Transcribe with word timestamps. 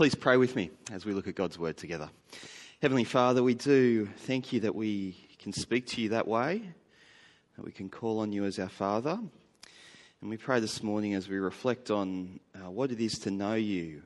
Please 0.00 0.14
pray 0.14 0.38
with 0.38 0.56
me 0.56 0.70
as 0.90 1.04
we 1.04 1.12
look 1.12 1.28
at 1.28 1.34
God's 1.34 1.58
word 1.58 1.76
together. 1.76 2.08
Heavenly 2.80 3.04
Father, 3.04 3.42
we 3.42 3.52
do 3.52 4.06
thank 4.06 4.50
you 4.50 4.60
that 4.60 4.74
we 4.74 5.28
can 5.38 5.52
speak 5.52 5.88
to 5.88 6.00
you 6.00 6.08
that 6.08 6.26
way, 6.26 6.62
that 7.58 7.62
we 7.66 7.70
can 7.70 7.90
call 7.90 8.20
on 8.20 8.32
you 8.32 8.46
as 8.46 8.58
our 8.58 8.70
Father. 8.70 9.20
And 10.22 10.30
we 10.30 10.38
pray 10.38 10.58
this 10.58 10.82
morning 10.82 11.12
as 11.12 11.28
we 11.28 11.36
reflect 11.36 11.90
on 11.90 12.40
uh, 12.54 12.70
what 12.70 12.90
it 12.90 12.98
is 12.98 13.12
to 13.24 13.30
know 13.30 13.52
you, 13.52 14.00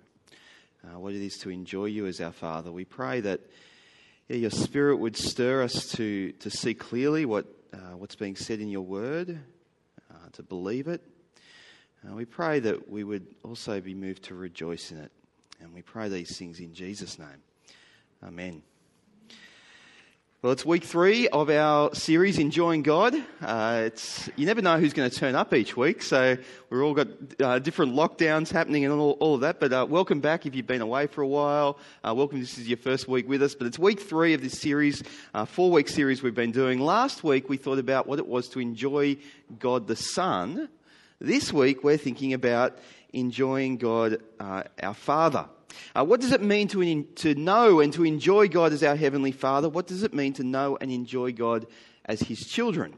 uh, 0.83 0.99
what 0.99 1.13
it 1.13 1.25
is 1.25 1.37
to 1.43 1.51
enjoy 1.51 1.85
you 1.85 2.07
as 2.07 2.21
our 2.21 2.33
Father. 2.33 2.73
We 2.73 2.85
pray 2.85 3.21
that 3.21 3.43
yeah, 4.27 4.39
your 4.39 4.51
Spirit 4.51 4.97
would 4.97 5.17
stir 5.17 5.63
us 5.63 5.93
to, 5.93 6.33
to 6.33 6.51
see 6.51 6.75
clearly 6.75 7.25
what, 7.25 7.47
uh, 7.73 7.97
what's 7.97 8.17
being 8.17 8.35
said 8.35 8.59
in 8.59 8.69
your 8.69 8.83
word, 8.83 9.39
uh, 10.11 10.29
to 10.33 10.43
believe 10.43 10.89
it. 10.89 11.03
Uh, 12.05 12.17
we 12.17 12.25
pray 12.25 12.59
that 12.59 12.91
we 12.91 13.05
would 13.05 13.29
also 13.45 13.81
be 13.81 13.95
moved 13.95 14.25
to 14.25 14.35
rejoice 14.35 14.91
in 14.91 14.99
it. 14.99 15.13
And 15.61 15.75
we 15.75 15.83
pray 15.83 16.09
these 16.09 16.37
things 16.37 16.61
in 16.61 16.75
Jesus' 16.75 17.19
name. 17.19 17.43
Amen. 18.23 18.63
Well, 20.45 20.53
it's 20.53 20.67
week 20.67 20.85
three 20.85 21.27
of 21.29 21.49
our 21.49 21.95
series, 21.95 22.39
Enjoying 22.39 22.83
God. 22.83 23.17
Uh, 23.41 23.85
it's, 23.87 24.29
you 24.37 24.45
never 24.45 24.61
know 24.61 24.79
who's 24.79 24.93
going 24.93 25.09
to 25.09 25.17
turn 25.17 25.35
up 25.35 25.55
each 25.55 25.75
week, 25.75 26.03
so 26.03 26.37
we've 26.69 26.83
all 26.83 26.93
got 26.93 27.09
uh, 27.41 27.59
different 27.61 27.95
lockdowns 27.95 28.51
happening 28.51 28.85
and 28.85 28.93
all, 28.93 29.13
all 29.21 29.37
of 29.37 29.41
that. 29.41 29.59
But 29.59 29.73
uh, 29.73 29.87
welcome 29.89 30.21
back 30.21 30.45
if 30.45 30.55
you've 30.55 30.67
been 30.67 30.83
away 30.83 31.07
for 31.07 31.23
a 31.23 31.27
while. 31.27 31.79
Uh, 32.07 32.13
welcome, 32.15 32.41
this 32.41 32.59
is 32.59 32.69
your 32.69 32.77
first 32.77 33.09
week 33.09 33.27
with 33.27 33.43
us. 33.43 33.55
But 33.55 33.69
it's 33.69 33.79
week 33.79 34.01
three 34.01 34.35
of 34.35 34.43
this 34.43 34.61
series, 34.61 35.03
uh, 35.33 35.47
four 35.47 35.71
week 35.71 35.89
series 35.89 36.23
we've 36.23 36.35
been 36.35 36.53
doing. 36.53 36.79
Last 36.79 37.25
week 37.25 37.49
we 37.49 37.57
thought 37.57 37.79
about 37.79 38.07
what 38.07 38.19
it 38.19 38.27
was 38.27 38.47
to 38.51 38.61
enjoy 38.61 39.17
God 39.59 39.87
the 39.87 39.97
Son. 39.97 40.69
This 41.23 41.55
week 41.55 41.83
we're 41.83 41.97
thinking 41.97 42.35
about 42.35 42.77
enjoying 43.15 43.79
God, 43.79 44.19
uh, 44.39 44.65
our 44.83 44.93
Father. 44.93 45.49
Uh, 45.95 46.05
what 46.05 46.21
does 46.21 46.33
it 46.33 46.43
mean 46.43 46.69
to, 46.69 46.83
in, 46.83 47.07
to 47.17 47.35
know 47.35 47.81
and 47.81 47.93
to 47.93 48.05
enjoy 48.05 48.49
God 48.49 48.73
as 48.73 48.83
our 48.83 48.97
Heavenly 48.97 49.33
Father? 49.33 49.69
What 49.69 49.87
does 49.87 50.03
it 50.03 50.15
mean 50.15 50.33
to 50.35 50.45
know 50.45 50.77
and 50.81 50.91
enjoy 50.91 51.33
God 51.33 51.67
as 52.05 52.21
His 52.21 52.47
children? 52.47 52.95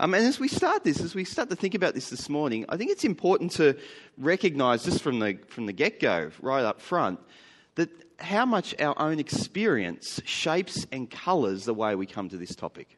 Um, 0.00 0.14
and 0.14 0.24
as 0.24 0.40
we 0.40 0.48
start 0.48 0.82
this, 0.82 1.00
as 1.00 1.14
we 1.14 1.24
start 1.24 1.50
to 1.50 1.56
think 1.56 1.74
about 1.74 1.92
this 1.92 2.08
this 2.08 2.30
morning, 2.30 2.64
I 2.70 2.78
think 2.78 2.90
it's 2.90 3.04
important 3.04 3.52
to 3.52 3.76
recognize 4.16 4.82
just 4.82 5.02
from 5.02 5.18
the, 5.18 5.38
from 5.48 5.66
the 5.66 5.74
get 5.74 6.00
go, 6.00 6.30
right 6.40 6.64
up 6.64 6.80
front, 6.80 7.20
that 7.74 7.90
how 8.18 8.46
much 8.46 8.74
our 8.80 8.98
own 8.98 9.18
experience 9.18 10.20
shapes 10.24 10.86
and 10.90 11.10
colours 11.10 11.66
the 11.66 11.74
way 11.74 11.94
we 11.94 12.06
come 12.06 12.30
to 12.30 12.38
this 12.38 12.54
topic. 12.54 12.96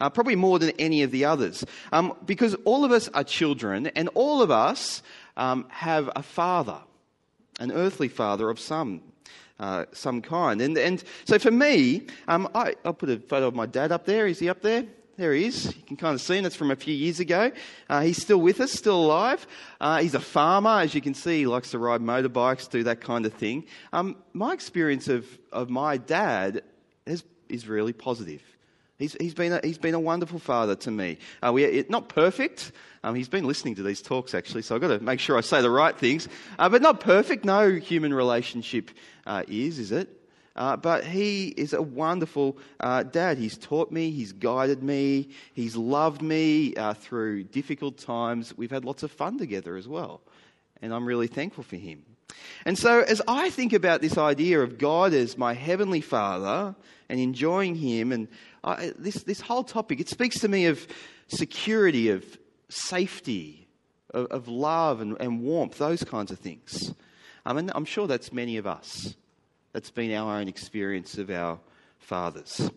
Uh, 0.00 0.10
probably 0.10 0.34
more 0.34 0.58
than 0.58 0.70
any 0.78 1.02
of 1.02 1.10
the 1.10 1.24
others. 1.24 1.64
Um, 1.92 2.16
because 2.24 2.54
all 2.64 2.84
of 2.84 2.90
us 2.90 3.08
are 3.08 3.24
children, 3.24 3.88
and 3.88 4.08
all 4.14 4.42
of 4.42 4.50
us 4.50 5.02
um, 5.36 5.66
have 5.68 6.10
a 6.16 6.22
father, 6.22 6.78
an 7.60 7.72
earthly 7.72 8.08
father 8.08 8.50
of 8.50 8.58
some. 8.58 9.02
Uh, 9.60 9.84
some 9.92 10.20
kind. 10.20 10.60
And, 10.60 10.76
and 10.76 11.02
so 11.24 11.38
for 11.38 11.52
me, 11.52 12.08
um, 12.26 12.48
I, 12.56 12.74
will 12.84 12.92
put 12.92 13.08
a 13.08 13.18
photo 13.18 13.46
of 13.46 13.54
my 13.54 13.66
dad 13.66 13.92
up 13.92 14.04
there. 14.04 14.26
Is 14.26 14.40
he 14.40 14.48
up 14.48 14.62
there? 14.62 14.84
There 15.16 15.32
he 15.32 15.46
is. 15.46 15.66
You 15.66 15.82
can 15.86 15.96
kind 15.96 16.14
of 16.14 16.20
see 16.20 16.36
him. 16.36 16.42
That's 16.42 16.56
from 16.56 16.72
a 16.72 16.76
few 16.76 16.92
years 16.92 17.20
ago. 17.20 17.52
Uh, 17.88 18.00
he's 18.00 18.20
still 18.20 18.40
with 18.40 18.60
us, 18.60 18.72
still 18.72 18.96
alive. 19.04 19.46
Uh, 19.80 19.98
he's 19.98 20.14
a 20.14 20.20
farmer. 20.20 20.80
As 20.80 20.92
you 20.92 21.00
can 21.00 21.14
see, 21.14 21.38
he 21.38 21.46
likes 21.46 21.70
to 21.70 21.78
ride 21.78 22.00
motorbikes, 22.00 22.68
do 22.68 22.82
that 22.82 23.00
kind 23.00 23.24
of 23.26 23.32
thing. 23.34 23.66
Um, 23.92 24.16
my 24.32 24.52
experience 24.52 25.06
of, 25.06 25.24
of 25.52 25.70
my 25.70 25.98
dad 25.98 26.62
is, 27.06 27.22
is 27.48 27.68
really 27.68 27.92
positive. 27.92 28.42
He's, 28.98 29.16
he's, 29.18 29.34
been, 29.34 29.52
a, 29.52 29.60
he's 29.64 29.78
been 29.78 29.94
a 29.94 30.00
wonderful 30.00 30.38
father 30.38 30.76
to 30.76 30.90
me. 30.90 31.18
Uh, 31.42 31.52
we, 31.52 31.64
it, 31.64 31.90
not 31.90 32.08
perfect. 32.08 32.70
Um, 33.02 33.14
he's 33.14 33.28
been 33.28 33.44
listening 33.44 33.74
to 33.76 33.82
these 33.82 34.00
talks, 34.00 34.34
actually, 34.34 34.62
so 34.62 34.76
I've 34.76 34.80
got 34.80 34.88
to 34.88 35.00
make 35.00 35.18
sure 35.18 35.36
I 35.36 35.40
say 35.40 35.62
the 35.62 35.70
right 35.70 35.98
things. 35.98 36.28
Uh, 36.58 36.68
but 36.68 36.80
not 36.80 37.00
perfect. 37.00 37.44
No 37.44 37.70
human 37.72 38.14
relationship 38.14 38.90
uh, 39.26 39.42
is, 39.48 39.78
is 39.78 39.90
it? 39.90 40.08
Uh, 40.56 40.76
but 40.76 41.04
he 41.04 41.48
is 41.48 41.72
a 41.72 41.82
wonderful 41.82 42.56
uh, 42.78 43.02
dad. 43.02 43.38
He's 43.38 43.58
taught 43.58 43.90
me, 43.90 44.12
he's 44.12 44.32
guided 44.32 44.84
me, 44.84 45.30
he's 45.52 45.74
loved 45.74 46.22
me 46.22 46.76
uh, 46.76 46.94
through 46.94 47.44
difficult 47.44 47.98
times. 47.98 48.56
We've 48.56 48.70
had 48.70 48.84
lots 48.84 49.02
of 49.02 49.10
fun 49.10 49.38
together 49.38 49.76
as 49.76 49.88
well. 49.88 50.20
And 50.80 50.94
I'm 50.94 51.06
really 51.06 51.26
thankful 51.26 51.64
for 51.64 51.76
him. 51.76 52.04
And 52.64 52.78
so, 52.78 53.00
as 53.00 53.20
I 53.26 53.50
think 53.50 53.72
about 53.72 54.00
this 54.00 54.16
idea 54.16 54.60
of 54.60 54.78
God 54.78 55.12
as 55.12 55.36
my 55.36 55.54
heavenly 55.54 56.00
Father 56.00 56.74
and 57.08 57.20
enjoying 57.20 57.74
Him, 57.74 58.12
and 58.12 58.28
I, 58.64 58.92
this, 58.98 59.22
this 59.24 59.40
whole 59.42 59.62
topic, 59.62 60.00
it 60.00 60.08
speaks 60.08 60.40
to 60.40 60.48
me 60.48 60.66
of 60.66 60.86
security, 61.28 62.08
of 62.08 62.24
safety, 62.68 63.68
of, 64.12 64.26
of 64.26 64.48
love 64.48 65.00
and, 65.00 65.16
and, 65.20 65.42
warmth, 65.42 65.76
those 65.76 66.02
kinds 66.02 66.30
of 66.30 66.38
things. 66.38 66.94
And 67.44 67.70
I'm 67.74 67.84
sure 67.84 68.06
that's 68.06 68.32
many 68.32 68.56
of 68.56 68.66
us. 68.66 69.14
That's 69.72 69.90
been 69.90 70.12
our 70.12 70.38
own 70.38 70.48
experience 70.48 71.18
of 71.18 71.30
our 71.30 71.58
fathers. 71.98 72.70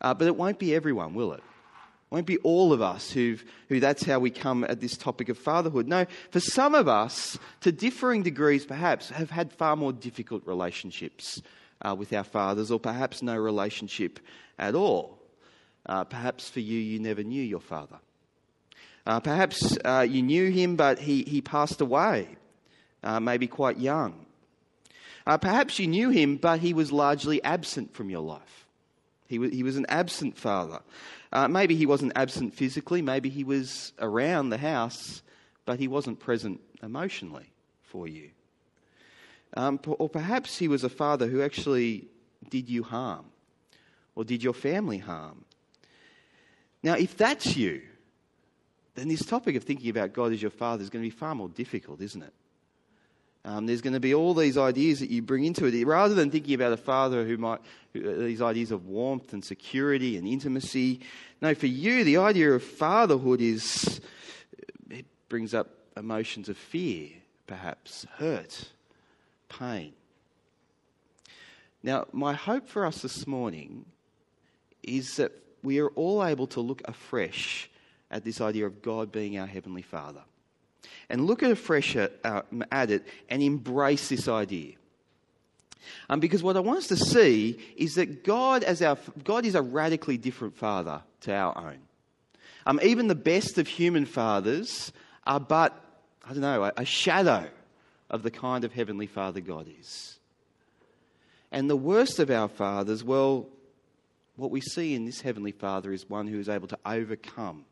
Uh, 0.00 0.14
but 0.14 0.26
it 0.26 0.36
won't 0.36 0.58
be 0.58 0.74
everyone, 0.74 1.14
will 1.14 1.32
it? 1.32 1.38
It 1.40 2.14
won't 2.14 2.26
be 2.26 2.38
all 2.38 2.72
of 2.72 2.82
us 2.82 3.12
who 3.12 3.36
who 3.68 3.78
that's 3.78 4.04
how 4.04 4.18
we 4.18 4.30
come 4.30 4.64
at 4.64 4.80
this 4.80 4.96
topic 4.96 5.28
of 5.28 5.38
fatherhood. 5.38 5.86
No, 5.86 6.06
for 6.30 6.40
some 6.40 6.74
of 6.74 6.88
us, 6.88 7.38
to 7.60 7.70
differing 7.70 8.22
degrees 8.22 8.64
perhaps, 8.64 9.10
have 9.10 9.30
had 9.30 9.52
far 9.52 9.76
more 9.76 9.92
difficult 9.92 10.44
relationships 10.44 11.40
uh, 11.82 11.94
with 11.96 12.12
our 12.12 12.24
fathers, 12.24 12.70
or 12.70 12.80
perhaps 12.80 13.22
no 13.22 13.36
relationship 13.36 14.18
at 14.58 14.74
all. 14.74 15.19
Uh, 15.86 16.04
perhaps 16.04 16.48
for 16.48 16.60
you, 16.60 16.78
you 16.78 16.98
never 16.98 17.22
knew 17.22 17.42
your 17.42 17.60
father. 17.60 17.98
Uh, 19.06 19.20
perhaps 19.20 19.76
uh, 19.84 20.06
you 20.08 20.22
knew 20.22 20.50
him, 20.50 20.76
but 20.76 20.98
he, 20.98 21.22
he 21.22 21.40
passed 21.40 21.80
away, 21.80 22.28
uh, 23.02 23.18
maybe 23.18 23.46
quite 23.46 23.78
young. 23.78 24.26
Uh, 25.26 25.38
perhaps 25.38 25.78
you 25.78 25.86
knew 25.86 26.10
him, 26.10 26.36
but 26.36 26.60
he 26.60 26.74
was 26.74 26.92
largely 26.92 27.42
absent 27.42 27.94
from 27.94 28.10
your 28.10 28.20
life. 28.20 28.66
He, 29.26 29.36
w- 29.36 29.54
he 29.54 29.62
was 29.62 29.76
an 29.76 29.86
absent 29.88 30.36
father. 30.36 30.80
Uh, 31.32 31.48
maybe 31.48 31.76
he 31.76 31.86
wasn't 31.86 32.12
absent 32.16 32.54
physically, 32.54 33.02
maybe 33.02 33.28
he 33.28 33.44
was 33.44 33.92
around 33.98 34.50
the 34.50 34.58
house, 34.58 35.22
but 35.64 35.78
he 35.78 35.88
wasn't 35.88 36.18
present 36.18 36.60
emotionally 36.82 37.50
for 37.84 38.08
you. 38.08 38.30
Um, 39.56 39.80
or 39.86 40.08
perhaps 40.08 40.58
he 40.58 40.68
was 40.68 40.84
a 40.84 40.88
father 40.88 41.26
who 41.26 41.42
actually 41.42 42.06
did 42.48 42.68
you 42.68 42.82
harm 42.82 43.26
or 44.14 44.24
did 44.24 44.42
your 44.42 44.54
family 44.54 44.98
harm. 44.98 45.44
Now, 46.82 46.94
if 46.94 47.16
that's 47.16 47.56
you, 47.56 47.82
then 48.94 49.08
this 49.08 49.24
topic 49.24 49.56
of 49.56 49.64
thinking 49.64 49.90
about 49.90 50.12
God 50.12 50.32
as 50.32 50.42
your 50.42 50.50
father 50.50 50.82
is 50.82 50.90
going 50.90 51.02
to 51.02 51.06
be 51.06 51.16
far 51.16 51.34
more 51.34 51.48
difficult, 51.48 52.00
isn't 52.00 52.22
it? 52.22 52.32
Um, 53.44 53.64
there's 53.66 53.80
going 53.80 53.94
to 53.94 54.00
be 54.00 54.12
all 54.12 54.34
these 54.34 54.58
ideas 54.58 55.00
that 55.00 55.08
you 55.08 55.22
bring 55.22 55.44
into 55.44 55.64
it. 55.64 55.86
Rather 55.86 56.14
than 56.14 56.30
thinking 56.30 56.54
about 56.54 56.72
a 56.72 56.76
father 56.76 57.24
who 57.24 57.38
might, 57.38 57.60
who, 57.94 58.10
uh, 58.10 58.14
these 58.18 58.42
ideas 58.42 58.70
of 58.70 58.86
warmth 58.86 59.32
and 59.32 59.42
security 59.42 60.18
and 60.18 60.28
intimacy, 60.28 61.00
no, 61.40 61.54
for 61.54 61.66
you, 61.66 62.04
the 62.04 62.18
idea 62.18 62.52
of 62.52 62.62
fatherhood 62.62 63.40
is, 63.40 64.00
it 64.90 65.06
brings 65.30 65.54
up 65.54 65.68
emotions 65.96 66.50
of 66.50 66.58
fear, 66.58 67.08
perhaps, 67.46 68.06
hurt, 68.16 68.70
pain. 69.48 69.94
Now, 71.82 72.06
my 72.12 72.34
hope 72.34 72.68
for 72.68 72.84
us 72.84 73.00
this 73.00 73.26
morning 73.26 73.86
is 74.82 75.16
that 75.16 75.32
we 75.62 75.80
are 75.80 75.88
all 75.88 76.24
able 76.24 76.46
to 76.48 76.60
look 76.60 76.82
afresh 76.86 77.70
at 78.10 78.24
this 78.24 78.40
idea 78.40 78.66
of 78.66 78.82
God 78.82 79.12
being 79.12 79.38
our 79.38 79.46
Heavenly 79.46 79.82
Father. 79.82 80.22
And 81.08 81.26
look 81.26 81.42
at 81.42 81.50
afresh 81.50 81.96
at, 81.96 82.12
uh, 82.24 82.42
at 82.70 82.90
it 82.90 83.06
and 83.28 83.42
embrace 83.42 84.08
this 84.08 84.28
idea. 84.28 84.74
Um, 86.08 86.20
because 86.20 86.42
what 86.42 86.56
I 86.56 86.60
want 86.60 86.78
us 86.78 86.86
to 86.88 86.96
see 86.96 87.58
is 87.76 87.94
that 87.94 88.24
God, 88.24 88.62
as 88.62 88.82
our, 88.82 88.98
God 89.24 89.44
is 89.44 89.54
a 89.54 89.62
radically 89.62 90.18
different 90.18 90.56
Father 90.56 91.02
to 91.22 91.34
our 91.34 91.56
own. 91.56 91.78
Um, 92.66 92.80
even 92.82 93.08
the 93.08 93.14
best 93.14 93.58
of 93.58 93.66
human 93.66 94.06
fathers 94.06 94.92
are 95.26 95.40
but, 95.40 95.72
I 96.24 96.32
don't 96.32 96.40
know, 96.42 96.64
a, 96.64 96.72
a 96.76 96.84
shadow 96.84 97.48
of 98.08 98.22
the 98.22 98.30
kind 98.30 98.64
of 98.64 98.72
Heavenly 98.72 99.06
Father 99.06 99.40
God 99.40 99.68
is. 99.80 100.18
And 101.52 101.68
the 101.68 101.76
worst 101.76 102.18
of 102.18 102.30
our 102.30 102.48
fathers, 102.48 103.02
well, 103.02 103.46
what 104.40 104.50
we 104.50 104.60
see 104.60 104.94
in 104.94 105.04
this 105.04 105.20
Heavenly 105.20 105.52
Father 105.52 105.92
is 105.92 106.08
one 106.08 106.26
who 106.26 106.38
is 106.38 106.48
able 106.48 106.68
to 106.68 106.78
overcome 106.84 107.66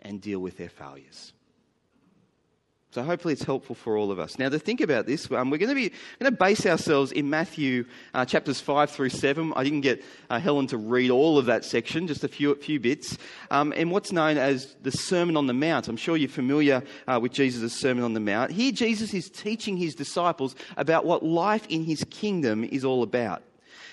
and 0.00 0.20
deal 0.20 0.40
with 0.40 0.56
their 0.56 0.68
failures. 0.68 1.32
So 2.90 3.02
hopefully 3.02 3.34
it's 3.34 3.44
helpful 3.44 3.74
for 3.74 3.98
all 3.98 4.10
of 4.10 4.18
us. 4.18 4.38
Now 4.38 4.48
to 4.48 4.58
think 4.58 4.80
about 4.80 5.06
this, 5.06 5.30
um, 5.30 5.50
we're 5.50 5.58
going 5.58 5.68
to 5.68 5.74
be 5.74 5.90
going 6.18 6.32
to 6.32 6.36
base 6.36 6.64
ourselves 6.64 7.12
in 7.12 7.28
Matthew 7.28 7.84
uh, 8.14 8.24
chapters 8.24 8.60
five 8.60 8.90
through 8.90 9.10
seven. 9.10 9.52
I 9.54 9.62
didn't 9.62 9.82
get 9.82 10.02
uh, 10.30 10.40
Helen 10.40 10.66
to 10.68 10.78
read 10.78 11.10
all 11.10 11.36
of 11.36 11.46
that 11.46 11.66
section, 11.66 12.06
just 12.06 12.24
a 12.24 12.28
few 12.28 12.54
few 12.56 12.80
bits. 12.80 13.18
Um, 13.50 13.74
and 13.76 13.90
what's 13.90 14.10
known 14.10 14.38
as 14.38 14.74
the 14.82 14.90
Sermon 14.90 15.36
on 15.36 15.46
the 15.46 15.54
Mount. 15.54 15.88
I'm 15.88 15.98
sure 15.98 16.16
you're 16.16 16.30
familiar 16.30 16.82
uh, 17.06 17.20
with 17.22 17.32
Jesus' 17.32 17.74
Sermon 17.74 18.04
on 18.04 18.14
the 18.14 18.20
Mount. 18.20 18.52
Here, 18.52 18.72
Jesus 18.72 19.12
is 19.12 19.28
teaching 19.28 19.76
his 19.76 19.94
disciples 19.94 20.56
about 20.78 21.04
what 21.04 21.22
life 21.22 21.66
in 21.68 21.84
his 21.84 22.02
kingdom 22.10 22.64
is 22.64 22.86
all 22.86 23.02
about. 23.02 23.42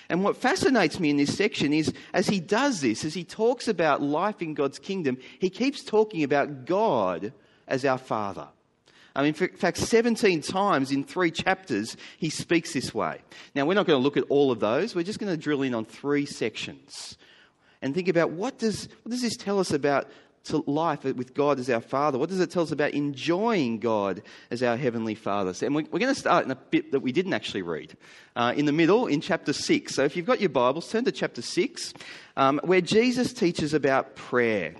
And 0.08 0.22
what 0.22 0.36
fascinates 0.36 1.00
me 1.00 1.10
in 1.10 1.16
this 1.16 1.36
section 1.36 1.72
is 1.72 1.92
as 2.12 2.28
he 2.28 2.40
does 2.40 2.80
this, 2.80 3.04
as 3.04 3.14
he 3.14 3.24
talks 3.24 3.68
about 3.68 4.02
life 4.02 4.40
in 4.40 4.54
God's 4.54 4.78
kingdom, 4.78 5.18
he 5.38 5.50
keeps 5.50 5.82
talking 5.82 6.22
about 6.22 6.64
God 6.64 7.32
as 7.66 7.84
our 7.84 7.98
Father. 7.98 8.48
I 9.16 9.22
mean, 9.22 9.34
in 9.34 9.56
fact, 9.56 9.78
17 9.78 10.42
times 10.42 10.92
in 10.92 11.02
three 11.02 11.30
chapters, 11.30 11.96
he 12.18 12.28
speaks 12.28 12.74
this 12.74 12.94
way. 12.94 13.22
Now, 13.54 13.64
we're 13.64 13.74
not 13.74 13.86
going 13.86 13.98
to 13.98 14.02
look 14.02 14.18
at 14.18 14.24
all 14.28 14.52
of 14.52 14.60
those. 14.60 14.94
We're 14.94 15.04
just 15.04 15.18
going 15.18 15.32
to 15.32 15.42
drill 15.42 15.62
in 15.62 15.74
on 15.74 15.86
three 15.86 16.26
sections 16.26 17.16
and 17.80 17.94
think 17.94 18.08
about 18.08 18.30
what 18.30 18.58
does, 18.58 18.88
what 19.02 19.10
does 19.10 19.22
this 19.22 19.36
tell 19.36 19.58
us 19.58 19.70
about 19.70 20.08
to 20.46 20.64
life 20.66 21.04
with 21.04 21.34
God 21.34 21.58
as 21.58 21.70
our 21.70 21.80
Father? 21.80 22.18
What 22.18 22.28
does 22.28 22.40
it 22.40 22.50
tell 22.50 22.62
us 22.62 22.72
about 22.72 22.92
enjoying 22.92 23.78
God 23.78 24.22
as 24.50 24.62
our 24.62 24.76
Heavenly 24.76 25.14
Father? 25.14 25.54
And 25.64 25.74
we're 25.74 25.82
going 25.82 26.14
to 26.14 26.14
start 26.14 26.44
in 26.44 26.50
a 26.50 26.56
bit 26.56 26.92
that 26.92 27.00
we 27.00 27.12
didn't 27.12 27.32
actually 27.32 27.62
read. 27.62 27.96
Uh, 28.34 28.52
in 28.56 28.66
the 28.66 28.72
middle, 28.72 29.06
in 29.06 29.20
chapter 29.20 29.52
6. 29.52 29.94
So 29.94 30.04
if 30.04 30.16
you've 30.16 30.26
got 30.26 30.40
your 30.40 30.50
Bibles, 30.50 30.90
turn 30.90 31.04
to 31.04 31.12
chapter 31.12 31.42
6, 31.42 31.94
um, 32.36 32.60
where 32.64 32.80
Jesus 32.80 33.32
teaches 33.32 33.74
about 33.74 34.16
prayer. 34.16 34.74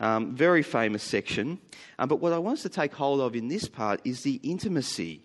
Um, 0.00 0.34
very 0.34 0.62
famous 0.62 1.02
section. 1.02 1.58
Um, 1.98 2.08
but 2.08 2.20
what 2.20 2.32
I 2.32 2.38
want 2.38 2.58
us 2.58 2.62
to 2.62 2.68
take 2.70 2.94
hold 2.94 3.20
of 3.20 3.36
in 3.36 3.48
this 3.48 3.68
part 3.68 4.00
is 4.04 4.22
the 4.22 4.40
intimacy 4.42 5.22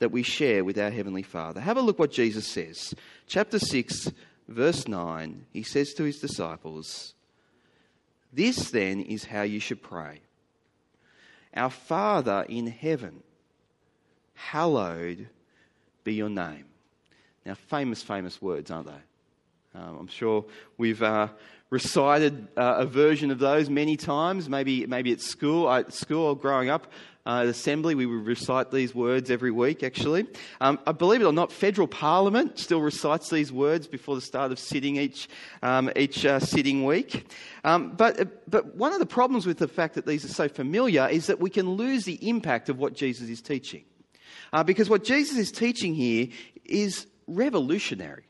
that 0.00 0.10
we 0.10 0.22
share 0.22 0.64
with 0.64 0.78
our 0.78 0.90
Heavenly 0.90 1.22
Father. 1.22 1.60
Have 1.60 1.76
a 1.76 1.80
look 1.80 1.98
what 1.98 2.10
Jesus 2.10 2.46
says. 2.46 2.92
Chapter 3.26 3.58
6, 3.58 4.10
verse 4.48 4.88
9, 4.88 5.46
he 5.52 5.62
says 5.62 5.94
to 5.94 6.02
his 6.02 6.18
disciples, 6.18 7.14
This 8.32 8.70
then 8.70 9.00
is 9.00 9.24
how 9.24 9.42
you 9.42 9.60
should 9.60 9.82
pray 9.82 10.20
Our 11.54 11.70
Father 11.70 12.46
in 12.48 12.66
heaven, 12.66 13.22
hallowed 14.34 15.28
be 16.04 16.14
your 16.14 16.30
name. 16.30 16.64
Now, 17.44 17.54
famous, 17.54 18.02
famous 18.02 18.40
words, 18.40 18.70
aren't 18.70 18.86
they? 18.86 19.78
Um, 19.78 19.96
I'm 20.00 20.06
sure 20.06 20.44
we've 20.76 21.02
uh, 21.02 21.28
recited 21.70 22.48
uh, 22.56 22.76
a 22.78 22.86
version 22.86 23.30
of 23.30 23.38
those 23.38 23.70
many 23.70 23.96
times, 23.96 24.48
maybe, 24.48 24.86
maybe 24.86 25.12
at 25.12 25.20
school. 25.20 25.70
At 25.70 25.92
school, 25.92 26.34
growing 26.34 26.68
up, 26.68 26.86
uh, 27.24 27.44
assembly, 27.46 27.94
we 27.94 28.06
would 28.06 28.26
recite 28.26 28.70
these 28.70 28.94
words 28.94 29.30
every 29.30 29.50
week, 29.50 29.82
actually. 29.82 30.26
Um, 30.60 30.80
I 30.86 30.92
believe 30.92 31.20
it 31.20 31.24
or 31.24 31.32
not, 31.32 31.52
federal 31.52 31.86
parliament 31.86 32.58
still 32.58 32.80
recites 32.80 33.30
these 33.30 33.52
words 33.52 33.86
before 33.86 34.16
the 34.16 34.20
start 34.20 34.50
of 34.50 34.58
sitting 34.58 34.96
each, 34.96 35.28
um, 35.62 35.90
each 35.94 36.26
uh, 36.26 36.40
sitting 36.40 36.84
week. 36.84 37.32
Um, 37.62 37.92
but, 37.92 38.50
but 38.50 38.74
one 38.74 38.92
of 38.92 38.98
the 38.98 39.06
problems 39.06 39.46
with 39.46 39.58
the 39.58 39.68
fact 39.68 39.94
that 39.94 40.06
these 40.06 40.24
are 40.24 40.28
so 40.28 40.48
familiar 40.48 41.08
is 41.08 41.26
that 41.26 41.38
we 41.38 41.50
can 41.50 41.70
lose 41.70 42.04
the 42.04 42.28
impact 42.28 42.68
of 42.68 42.78
what 42.78 42.94
Jesus 42.94 43.28
is 43.28 43.40
teaching. 43.40 43.84
Uh, 44.52 44.64
because 44.64 44.90
what 44.90 45.04
Jesus 45.04 45.38
is 45.38 45.52
teaching 45.52 45.94
here 45.94 46.28
is 46.64 47.06
revolutionary. 47.26 48.24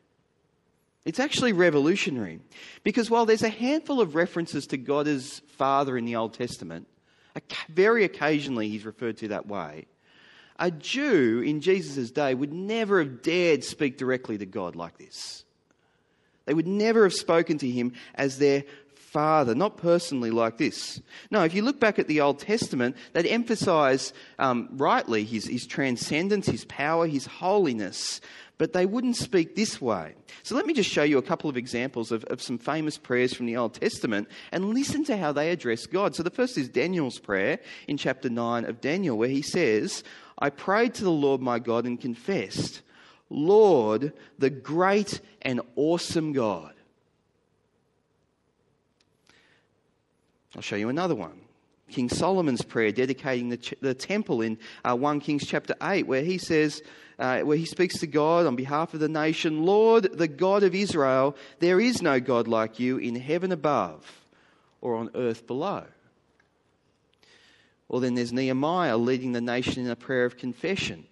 It's 1.05 1.19
actually 1.19 1.51
revolutionary 1.51 2.39
because 2.83 3.09
while 3.09 3.25
there's 3.25 3.43
a 3.43 3.49
handful 3.49 3.99
of 3.99 4.15
references 4.15 4.67
to 4.67 4.77
God 4.77 5.07
as 5.07 5.41
Father 5.57 5.97
in 5.97 6.05
the 6.05 6.15
Old 6.15 6.33
Testament, 6.33 6.87
very 7.69 8.03
occasionally 8.03 8.69
he's 8.69 8.85
referred 8.85 9.17
to 9.17 9.29
that 9.29 9.47
way, 9.47 9.85
a 10.59 10.71
Jew 10.71 11.41
in 11.45 11.61
Jesus' 11.61 12.11
day 12.11 12.33
would 12.33 12.53
never 12.53 12.99
have 12.99 13.21
dared 13.21 13.63
speak 13.63 13.97
directly 13.97 14.37
to 14.37 14.45
God 14.45 14.75
like 14.75 14.97
this. 14.97 15.43
They 16.45 16.53
would 16.53 16.67
never 16.67 17.03
have 17.03 17.13
spoken 17.13 17.57
to 17.59 17.69
him 17.69 17.93
as 18.15 18.37
their 18.37 18.63
father, 18.95 19.55
not 19.55 19.77
personally 19.77 20.31
like 20.31 20.57
this. 20.57 20.99
No, 21.29 21.43
if 21.43 21.53
you 21.53 21.61
look 21.61 21.79
back 21.79 21.99
at 21.99 22.07
the 22.07 22.21
Old 22.21 22.39
Testament, 22.39 22.97
they'd 23.13 23.27
emphasize 23.27 24.11
um, 24.39 24.69
rightly 24.71 25.23
his, 25.23 25.45
his 25.45 25.67
transcendence, 25.67 26.47
his 26.47 26.65
power, 26.65 27.07
his 27.07 27.27
holiness 27.27 28.19
but 28.57 28.73
they 28.73 28.85
wouldn't 28.85 29.17
speak 29.17 29.55
this 29.55 29.81
way. 29.81 30.15
So 30.43 30.55
let 30.55 30.65
me 30.65 30.73
just 30.73 30.89
show 30.89 31.03
you 31.03 31.17
a 31.17 31.23
couple 31.23 31.49
of 31.49 31.57
examples 31.57 32.11
of, 32.11 32.23
of 32.25 32.41
some 32.41 32.57
famous 32.57 32.97
prayers 32.97 33.33
from 33.33 33.45
the 33.45 33.57
Old 33.57 33.73
Testament 33.73 34.27
and 34.51 34.73
listen 34.73 35.03
to 35.05 35.17
how 35.17 35.31
they 35.31 35.49
address 35.49 35.85
God. 35.85 36.15
So 36.15 36.23
the 36.23 36.29
first 36.29 36.57
is 36.57 36.69
Daniel's 36.69 37.19
prayer 37.19 37.59
in 37.87 37.97
chapter 37.97 38.29
9 38.29 38.65
of 38.65 38.81
Daniel, 38.81 39.17
where 39.17 39.29
he 39.29 39.41
says, 39.41 40.03
I 40.37 40.49
prayed 40.49 40.93
to 40.95 41.03
the 41.03 41.11
Lord 41.11 41.41
my 41.41 41.59
God 41.59 41.85
and 41.85 41.99
confessed, 41.99 42.81
Lord, 43.29 44.13
the 44.37 44.49
great 44.49 45.19
and 45.41 45.61
awesome 45.75 46.33
God. 46.33 46.73
I'll 50.55 50.61
show 50.61 50.75
you 50.75 50.89
another 50.89 51.15
one. 51.15 51.42
King 51.93 52.09
Solomon's 52.09 52.63
prayer 52.63 52.91
dedicating 52.91 53.49
the, 53.49 53.57
ch- 53.57 53.75
the 53.79 53.93
temple 53.93 54.41
in 54.41 54.57
uh, 54.83 54.95
1 54.95 55.19
Kings 55.19 55.45
chapter 55.45 55.75
8, 55.81 56.07
where 56.07 56.23
he 56.23 56.37
says, 56.37 56.81
uh, 57.19 57.41
where 57.41 57.57
he 57.57 57.65
speaks 57.65 57.99
to 57.99 58.07
God 58.07 58.45
on 58.45 58.55
behalf 58.55 58.93
of 58.93 58.99
the 58.99 59.07
nation 59.07 59.63
Lord, 59.63 60.17
the 60.17 60.27
God 60.27 60.63
of 60.63 60.75
Israel, 60.75 61.35
there 61.59 61.79
is 61.79 62.01
no 62.01 62.19
God 62.19 62.47
like 62.47 62.79
you 62.79 62.97
in 62.97 63.15
heaven 63.15 63.51
above 63.51 64.23
or 64.81 64.95
on 64.95 65.11
earth 65.15 65.47
below. 65.47 65.85
Well, 67.87 68.01
then 68.01 68.15
there's 68.15 68.33
Nehemiah 68.33 68.97
leading 68.97 69.33
the 69.33 69.41
nation 69.41 69.85
in 69.85 69.91
a 69.91 69.95
prayer 69.95 70.25
of 70.25 70.37
confession, 70.37 71.05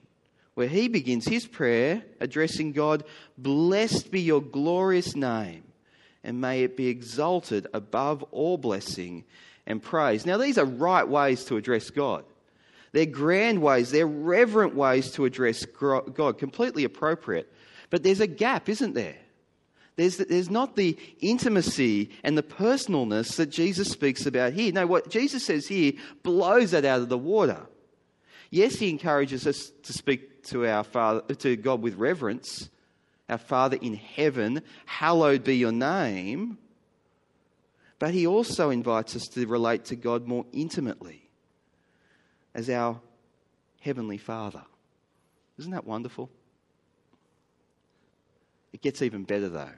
where 0.55 0.67
he 0.67 0.87
begins 0.87 1.27
his 1.27 1.45
prayer 1.45 2.03
addressing 2.19 2.71
God 2.71 3.03
Blessed 3.37 4.11
be 4.11 4.21
your 4.21 4.41
glorious 4.41 5.15
name, 5.15 5.63
and 6.23 6.41
may 6.41 6.63
it 6.63 6.75
be 6.75 6.87
exalted 6.87 7.67
above 7.73 8.23
all 8.31 8.57
blessing 8.57 9.23
and 9.65 9.81
praise. 9.81 10.25
Now, 10.25 10.37
these 10.37 10.57
are 10.57 10.65
right 10.65 11.07
ways 11.07 11.45
to 11.45 11.57
address 11.57 11.89
God. 11.89 12.25
They're 12.93 13.05
grand 13.05 13.61
ways, 13.61 13.91
they're 13.91 14.05
reverent 14.05 14.75
ways 14.75 15.11
to 15.11 15.25
address 15.25 15.65
God, 15.65 16.37
completely 16.37 16.83
appropriate. 16.83 17.51
But 17.89 18.03
there's 18.03 18.19
a 18.19 18.27
gap, 18.27 18.67
isn't 18.67 18.93
there? 18.93 19.15
There's, 19.95 20.17
there's 20.17 20.49
not 20.49 20.75
the 20.75 20.97
intimacy 21.19 22.09
and 22.23 22.37
the 22.37 22.43
personalness 22.43 23.35
that 23.35 23.47
Jesus 23.47 23.89
speaks 23.89 24.25
about 24.25 24.53
here. 24.53 24.71
No, 24.71 24.87
what 24.87 25.09
Jesus 25.09 25.45
says 25.45 25.67
here 25.67 25.93
blows 26.23 26.71
that 26.71 26.85
out 26.85 27.01
of 27.01 27.09
the 27.09 27.17
water. 27.17 27.67
Yes, 28.49 28.75
he 28.75 28.89
encourages 28.89 29.45
us 29.47 29.71
to 29.83 29.93
speak 29.93 30.43
to 30.45 30.65
our 30.67 30.83
Father, 30.83 31.33
to 31.35 31.55
God 31.55 31.81
with 31.81 31.95
reverence. 31.95 32.69
Our 33.29 33.37
Father 33.37 33.77
in 33.81 33.93
heaven, 33.93 34.61
hallowed 34.85 35.43
be 35.43 35.55
your 35.55 35.71
name. 35.71 36.57
But 38.01 38.15
he 38.15 38.25
also 38.25 38.71
invites 38.71 39.15
us 39.15 39.27
to 39.27 39.45
relate 39.45 39.85
to 39.85 39.95
God 39.95 40.27
more 40.27 40.47
intimately 40.51 41.29
as 42.55 42.67
our 42.67 42.99
Heavenly 43.79 44.17
Father. 44.17 44.63
Isn't 45.59 45.69
that 45.69 45.85
wonderful? 45.85 46.31
It 48.73 48.81
gets 48.81 49.03
even 49.03 49.23
better, 49.23 49.49
though. 49.49 49.69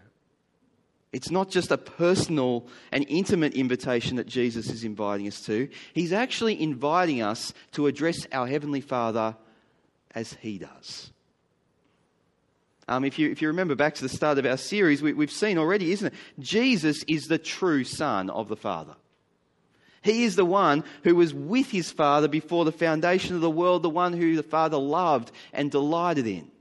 It's 1.12 1.32
not 1.32 1.50
just 1.50 1.70
a 1.72 1.78
personal 1.78 2.66
and 2.94 3.06
intimate 3.10 3.56
invitation 3.56 4.16
that 4.16 4.28
Jesus 4.28 4.70
is 4.70 4.86
inviting 4.86 5.28
us 5.28 5.42
to. 5.42 5.68
He's 5.94 6.14
actually 6.14 6.62
inviting 6.62 7.22
us 7.22 7.52
to 7.74 7.88
address 7.88 8.26
our 8.32 8.48
Heavenly 8.48 8.80
Father 8.80 9.36
as 10.16 10.32
He 10.36 10.60
does. 10.60 11.12
Um, 12.88 13.06
if, 13.06 13.18
you, 13.18 13.30
if 13.30 13.42
you 13.42 13.48
remember 13.48 13.76
back 13.76 13.96
to 13.96 14.02
the 14.02 14.10
start 14.10 14.38
of 14.38 14.46
our 14.46 14.58
series, 14.58 15.02
we, 15.02 15.14
we've 15.14 15.32
seen 15.32 15.58
already, 15.58 15.92
isn't 15.92 16.08
it? 16.08 16.14
Jesus 16.40 17.04
is 17.08 17.28
the 17.28 17.38
true 17.38 17.84
Son 17.84 18.30
of 18.30 18.50
the 18.50 18.58
Father. 18.58 18.96
He 20.02 20.26
is 20.26 20.36
the 20.36 20.46
one 20.46 20.84
who 21.04 21.16
was 21.16 21.34
with 21.34 21.72
his 21.72 21.90
Father 21.90 22.28
before 22.28 22.66
the 22.66 22.74
foundation 22.74 23.36
of 23.36 23.42
the 23.42 23.50
world, 23.50 23.84
the 23.84 23.90
one 23.90 24.12
who 24.12 24.36
the 24.36 24.44
Father 24.44 24.78
loved 24.78 25.32
and 25.54 25.72
delighted 25.72 26.28
in. 26.28 26.52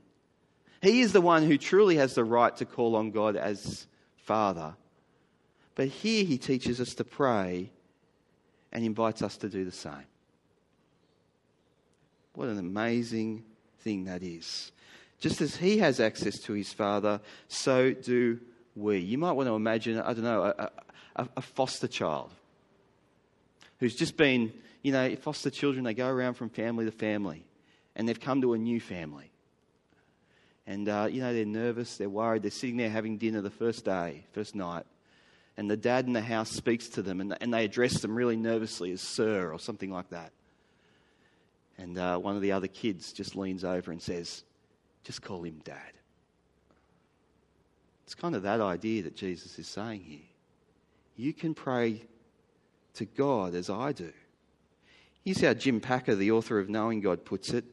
He 0.81 1.01
is 1.01 1.11
the 1.11 1.21
one 1.21 1.43
who 1.43 1.57
truly 1.57 1.97
has 1.97 2.15
the 2.15 2.23
right 2.23 2.55
to 2.57 2.65
call 2.65 2.95
on 2.95 3.11
God 3.11 3.35
as 3.35 3.85
Father. 4.15 4.75
But 5.75 5.89
here 5.89 6.23
he 6.23 6.37
teaches 6.37 6.79
us 6.79 6.93
to 6.95 7.03
pray 7.03 7.69
and 8.71 8.85
invites 8.85 9.21
us 9.21 9.37
to 9.37 9.49
do 9.49 9.65
the 9.65 9.71
same. 9.71 10.07
What 12.33 12.47
an 12.47 12.59
amazing 12.59 13.43
thing 13.79 14.05
that 14.05 14.23
is. 14.23 14.71
Just 15.23 15.39
as 15.39 15.55
he 15.55 15.77
has 15.77 16.01
access 16.01 16.37
to 16.39 16.51
his 16.51 16.73
Father, 16.73 17.21
so 17.47 17.93
do 17.93 18.41
we. 18.75 18.97
You 18.97 19.17
might 19.17 19.31
want 19.31 19.47
to 19.47 19.55
imagine, 19.55 19.97
I 19.97 20.11
don't 20.11 20.25
know, 20.25 20.43
a, 20.43 20.69
a, 21.15 21.29
a 21.37 21.41
foster 21.41 21.87
child 21.87 22.29
who's 23.79 23.95
just 23.95 24.17
been, 24.17 24.51
you 24.81 24.91
know, 24.91 25.15
foster 25.15 25.49
children, 25.49 25.85
they 25.85 25.93
go 25.93 26.09
around 26.09 26.33
from 26.33 26.49
family 26.49 26.83
to 26.83 26.91
family 26.91 27.45
and 27.95 28.05
they've 28.05 28.19
come 28.19 28.41
to 28.41 28.51
a 28.51 28.57
new 28.57 28.81
family. 28.81 29.31
And, 30.67 30.89
uh, 30.89 31.07
you 31.09 31.21
know, 31.21 31.33
they're 31.33 31.45
nervous, 31.45 31.95
they're 31.95 32.09
worried, 32.09 32.41
they're 32.41 32.51
sitting 32.51 32.75
there 32.75 32.89
having 32.89 33.17
dinner 33.17 33.39
the 33.39 33.49
first 33.49 33.85
day, 33.85 34.25
first 34.33 34.55
night. 34.55 34.85
And 35.55 35.71
the 35.71 35.77
dad 35.77 36.05
in 36.05 36.11
the 36.11 36.19
house 36.19 36.49
speaks 36.49 36.89
to 36.89 37.01
them 37.01 37.21
and, 37.21 37.37
and 37.39 37.53
they 37.53 37.63
address 37.63 38.01
them 38.01 38.13
really 38.13 38.35
nervously 38.35 38.91
as 38.91 38.99
sir 38.99 39.53
or 39.53 39.57
something 39.57 39.89
like 39.89 40.09
that. 40.09 40.33
And 41.77 41.97
uh, 41.97 42.17
one 42.17 42.35
of 42.35 42.41
the 42.41 42.51
other 42.51 42.67
kids 42.67 43.13
just 43.13 43.37
leans 43.37 43.63
over 43.63 43.89
and 43.89 44.01
says, 44.01 44.43
just 45.03 45.21
call 45.21 45.43
him 45.43 45.61
dad. 45.63 45.93
It's 48.05 48.15
kind 48.15 48.35
of 48.35 48.43
that 48.43 48.61
idea 48.61 49.03
that 49.03 49.15
Jesus 49.15 49.57
is 49.57 49.67
saying 49.67 50.01
here. 50.01 50.19
You 51.15 51.33
can 51.33 51.53
pray 51.53 52.03
to 52.95 53.05
God 53.05 53.55
as 53.55 53.69
I 53.69 53.91
do. 53.91 54.11
Here's 55.23 55.41
how 55.41 55.53
Jim 55.53 55.79
Packer, 55.79 56.15
the 56.15 56.31
author 56.31 56.59
of 56.59 56.69
Knowing 56.69 57.01
God, 57.01 57.25
puts 57.25 57.51
it. 57.51 57.65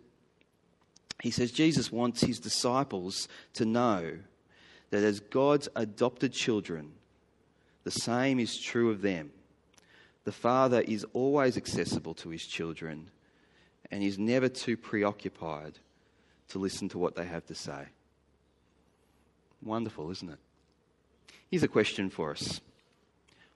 He 1.23 1.31
says 1.31 1.53
Jesus 1.53 1.93
wants 1.93 2.23
his 2.23 2.39
disciples 2.39 3.29
to 3.55 3.65
know 3.65 4.19
that 4.91 5.03
as 5.03 5.21
God's 5.21 5.69
adopted 5.77 6.33
children, 6.33 6.93
the 7.85 7.91
same 7.91 8.39
is 8.39 8.59
true 8.59 8.91
of 8.91 9.03
them. 9.03 9.31
The 10.25 10.33
Father 10.33 10.81
is 10.81 11.05
always 11.13 11.57
accessible 11.57 12.15
to 12.15 12.29
his 12.29 12.47
children, 12.47 13.11
and 13.91 14.03
is 14.03 14.19
never 14.19 14.49
too 14.49 14.77
preoccupied 14.77 15.79
to 16.50 16.59
listen 16.59 16.88
to 16.90 16.99
what 16.99 17.16
they 17.16 17.25
have 17.25 17.47
to 17.47 17.54
say. 17.54 17.87
Wonderful, 19.62 20.11
isn't 20.11 20.30
it? 20.30 20.38
Here's 21.50 21.62
a 21.62 21.69
question 21.69 22.11
for 22.11 22.30
us 22.30 22.61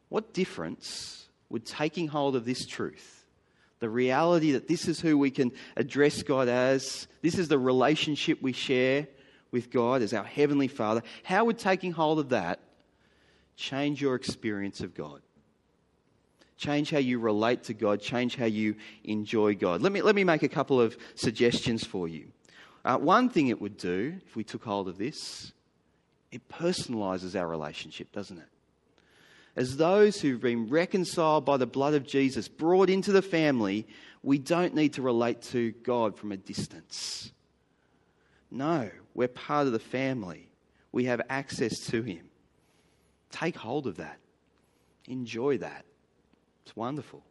What 0.09 0.33
difference 0.33 1.27
would 1.49 1.65
taking 1.65 2.09
hold 2.09 2.37
of 2.37 2.45
this 2.45 2.67
truth, 2.67 3.27
the 3.81 3.89
reality 3.89 4.53
that 4.53 4.67
this 4.67 4.89
is 4.89 5.01
who 5.01 5.17
we 5.17 5.31
can 5.31 5.53
address 5.77 6.23
God 6.23 6.49
as, 6.49 7.07
this 7.23 7.39
is 7.39 7.49
the 7.49 7.59
relationship 7.59 8.43
we 8.43 8.53
share 8.53 9.07
with 9.51 9.71
God 9.71 10.03
as 10.03 10.13
our 10.13 10.25
Heavenly 10.25 10.69
Father, 10.69 11.03
how 11.23 11.45
would 11.45 11.59
taking 11.59 11.93
hold 11.93 12.19
of 12.19 12.31
that 12.31 12.61
change 13.57 14.03
your 14.03 14.17
experience 14.17 14.81
of 14.81 14.95
God? 14.95 15.21
Change 16.57 16.91
how 16.91 16.99
you 16.99 17.19
relate 17.19 17.65
to 17.65 17.75
God, 17.75 18.01
change 18.01 18.37
how 18.37 18.47
you 18.47 18.77
enjoy 19.05 19.55
God. 19.55 19.83
Let 19.83 19.93
me, 19.93 20.03
let 20.03 20.15
me 20.15 20.25
make 20.25 20.43
a 20.43 20.49
couple 20.49 20.81
of 20.81 20.97
suggestions 21.15 21.85
for 21.85 22.09
you. 22.09 22.33
Uh, 22.85 22.99
one 22.99 23.29
thing 23.31 23.49
it 23.49 23.61
would 23.61 23.77
do, 23.77 24.15
if 24.27 24.37
we 24.37 24.45
took 24.45 24.65
hold 24.65 24.89
of 24.89 24.99
this, 24.99 25.53
it 26.31 26.49
personalizes 26.49 27.39
our 27.39 27.47
relationship, 27.47 28.13
doesn't 28.13 28.39
it? 28.39 28.49
As 29.57 29.77
those 29.77 30.21
who've 30.21 30.41
been 30.41 30.69
reconciled 30.69 31.45
by 31.45 31.57
the 31.57 31.67
blood 31.67 31.95
of 31.95 32.07
Jesus, 32.07 32.49
brought 32.49 32.91
into 32.91 33.13
the 33.13 33.23
family, 33.23 33.87
we 34.23 34.39
don't 34.39 34.75
need 34.75 34.95
to 34.95 35.03
relate 35.03 35.43
to 35.43 35.71
God 35.83 36.19
from 36.19 36.33
a 36.33 36.37
distance. 36.37 37.31
No, 38.51 38.91
we're 39.15 39.29
part 39.29 39.67
of 39.67 39.73
the 39.73 39.79
family. 39.79 40.49
We 40.93 41.05
have 41.05 41.23
access 41.31 41.79
to 41.91 42.03
Him. 42.03 42.29
Take 43.31 43.57
hold 43.57 43.87
of 43.87 43.97
that. 43.97 44.19
Enjoy 45.07 45.59
that. 45.59 45.85
It's 46.65 46.75
wonderful. 46.75 47.23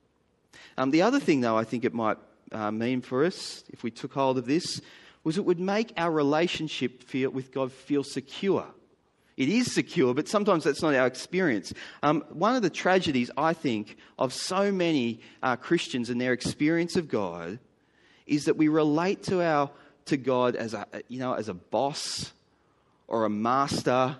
Um, 0.78 0.92
the 0.92 1.02
other 1.02 1.20
thing, 1.20 1.42
though, 1.42 1.58
I 1.58 1.64
think 1.64 1.84
it 1.84 1.94
might 1.94 2.18
uh, 2.52 2.72
mean 2.72 3.02
for 3.02 3.26
us, 3.26 3.64
if 3.70 3.84
we 3.84 3.92
took 3.92 4.14
hold 4.14 4.38
of 4.38 4.46
this, 4.46 4.80
was 5.24 5.38
it 5.38 5.46
would 5.46 5.60
make 5.60 5.94
our 5.98 6.12
relationship 6.12 7.04
feel, 7.04 7.30
with 7.30 7.52
God 7.52 7.72
feel 7.72 8.04
secure. 8.04 8.66
It 9.36 9.50
is 9.50 9.74
secure, 9.74 10.14
but 10.14 10.28
sometimes 10.28 10.64
that's 10.64 10.82
not 10.82 10.94
our 10.94 11.08
experience. 11.08 11.74
Um, 12.04 12.24
one 12.30 12.56
of 12.56 12.62
the 12.62 12.70
tragedies, 12.70 13.32
I 13.36 13.54
think, 13.54 13.98
of 14.20 14.32
so 14.32 14.72
many 14.72 15.22
uh, 15.42 15.56
Christians 15.56 16.10
and 16.10 16.22
their 16.22 16.34
experience 16.34 16.96
of 16.96 17.10
God 17.10 17.58
is 18.28 18.46
that 18.46 18.58
we 18.58 18.68
relate 18.68 19.24
to, 19.24 19.42
our, 19.42 19.72
to 20.06 20.18
God 20.18 20.56
as 20.56 20.74
a, 20.74 20.86
you 21.08 21.20
know, 21.20 21.34
as 21.34 21.50
a 21.50 21.54
boss 21.54 22.32
or 23.08 23.26
a 23.26 23.30
master 23.30 24.16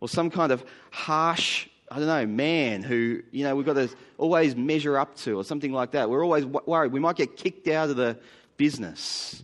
or 0.00 0.08
some 0.08 0.30
kind 0.30 0.52
of 0.52 0.64
harsh, 0.90 1.66
I 1.90 1.98
don't 1.98 2.06
know, 2.06 2.26
man 2.26 2.82
who, 2.82 3.22
you 3.32 3.44
know, 3.44 3.56
we've 3.56 3.66
got 3.66 3.74
to 3.74 3.88
always 4.18 4.54
measure 4.54 4.98
up 4.98 5.16
to 5.18 5.36
or 5.36 5.44
something 5.44 5.72
like 5.72 5.92
that. 5.92 6.08
We're 6.08 6.22
always 6.22 6.44
worried 6.44 6.92
we 6.92 7.00
might 7.00 7.16
get 7.16 7.36
kicked 7.36 7.66
out 7.68 7.90
of 7.90 7.96
the 7.96 8.18
business. 8.56 9.42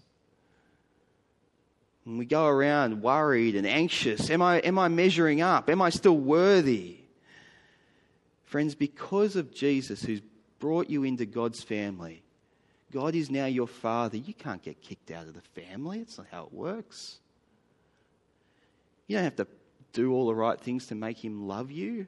And 2.06 2.18
we 2.18 2.24
go 2.24 2.46
around 2.46 3.02
worried 3.02 3.54
and 3.54 3.66
anxious. 3.66 4.30
Am 4.30 4.42
I, 4.42 4.58
am 4.58 4.78
I 4.78 4.88
measuring 4.88 5.42
up? 5.42 5.68
Am 5.68 5.82
I 5.82 5.90
still 5.90 6.16
worthy? 6.16 6.98
Friends, 8.44 8.74
because 8.74 9.36
of 9.36 9.54
Jesus 9.54 10.02
who's 10.02 10.22
brought 10.58 10.90
you 10.90 11.04
into 11.04 11.26
God's 11.26 11.62
family, 11.62 12.22
God 12.92 13.14
is 13.14 13.30
now 13.30 13.46
your 13.46 13.68
father. 13.68 14.16
You 14.16 14.34
can't 14.34 14.62
get 14.62 14.82
kicked 14.82 15.10
out 15.10 15.26
of 15.26 15.34
the 15.34 15.62
family. 15.62 16.00
It's 16.00 16.18
not 16.18 16.26
how 16.30 16.44
it 16.44 16.52
works. 16.52 17.18
You 19.06 19.16
don't 19.16 19.24
have 19.24 19.36
to 19.36 19.46
do 19.92 20.12
all 20.12 20.26
the 20.26 20.34
right 20.34 20.60
things 20.60 20.86
to 20.88 20.94
make 20.94 21.24
him 21.24 21.46
love 21.46 21.70
you. 21.70 22.06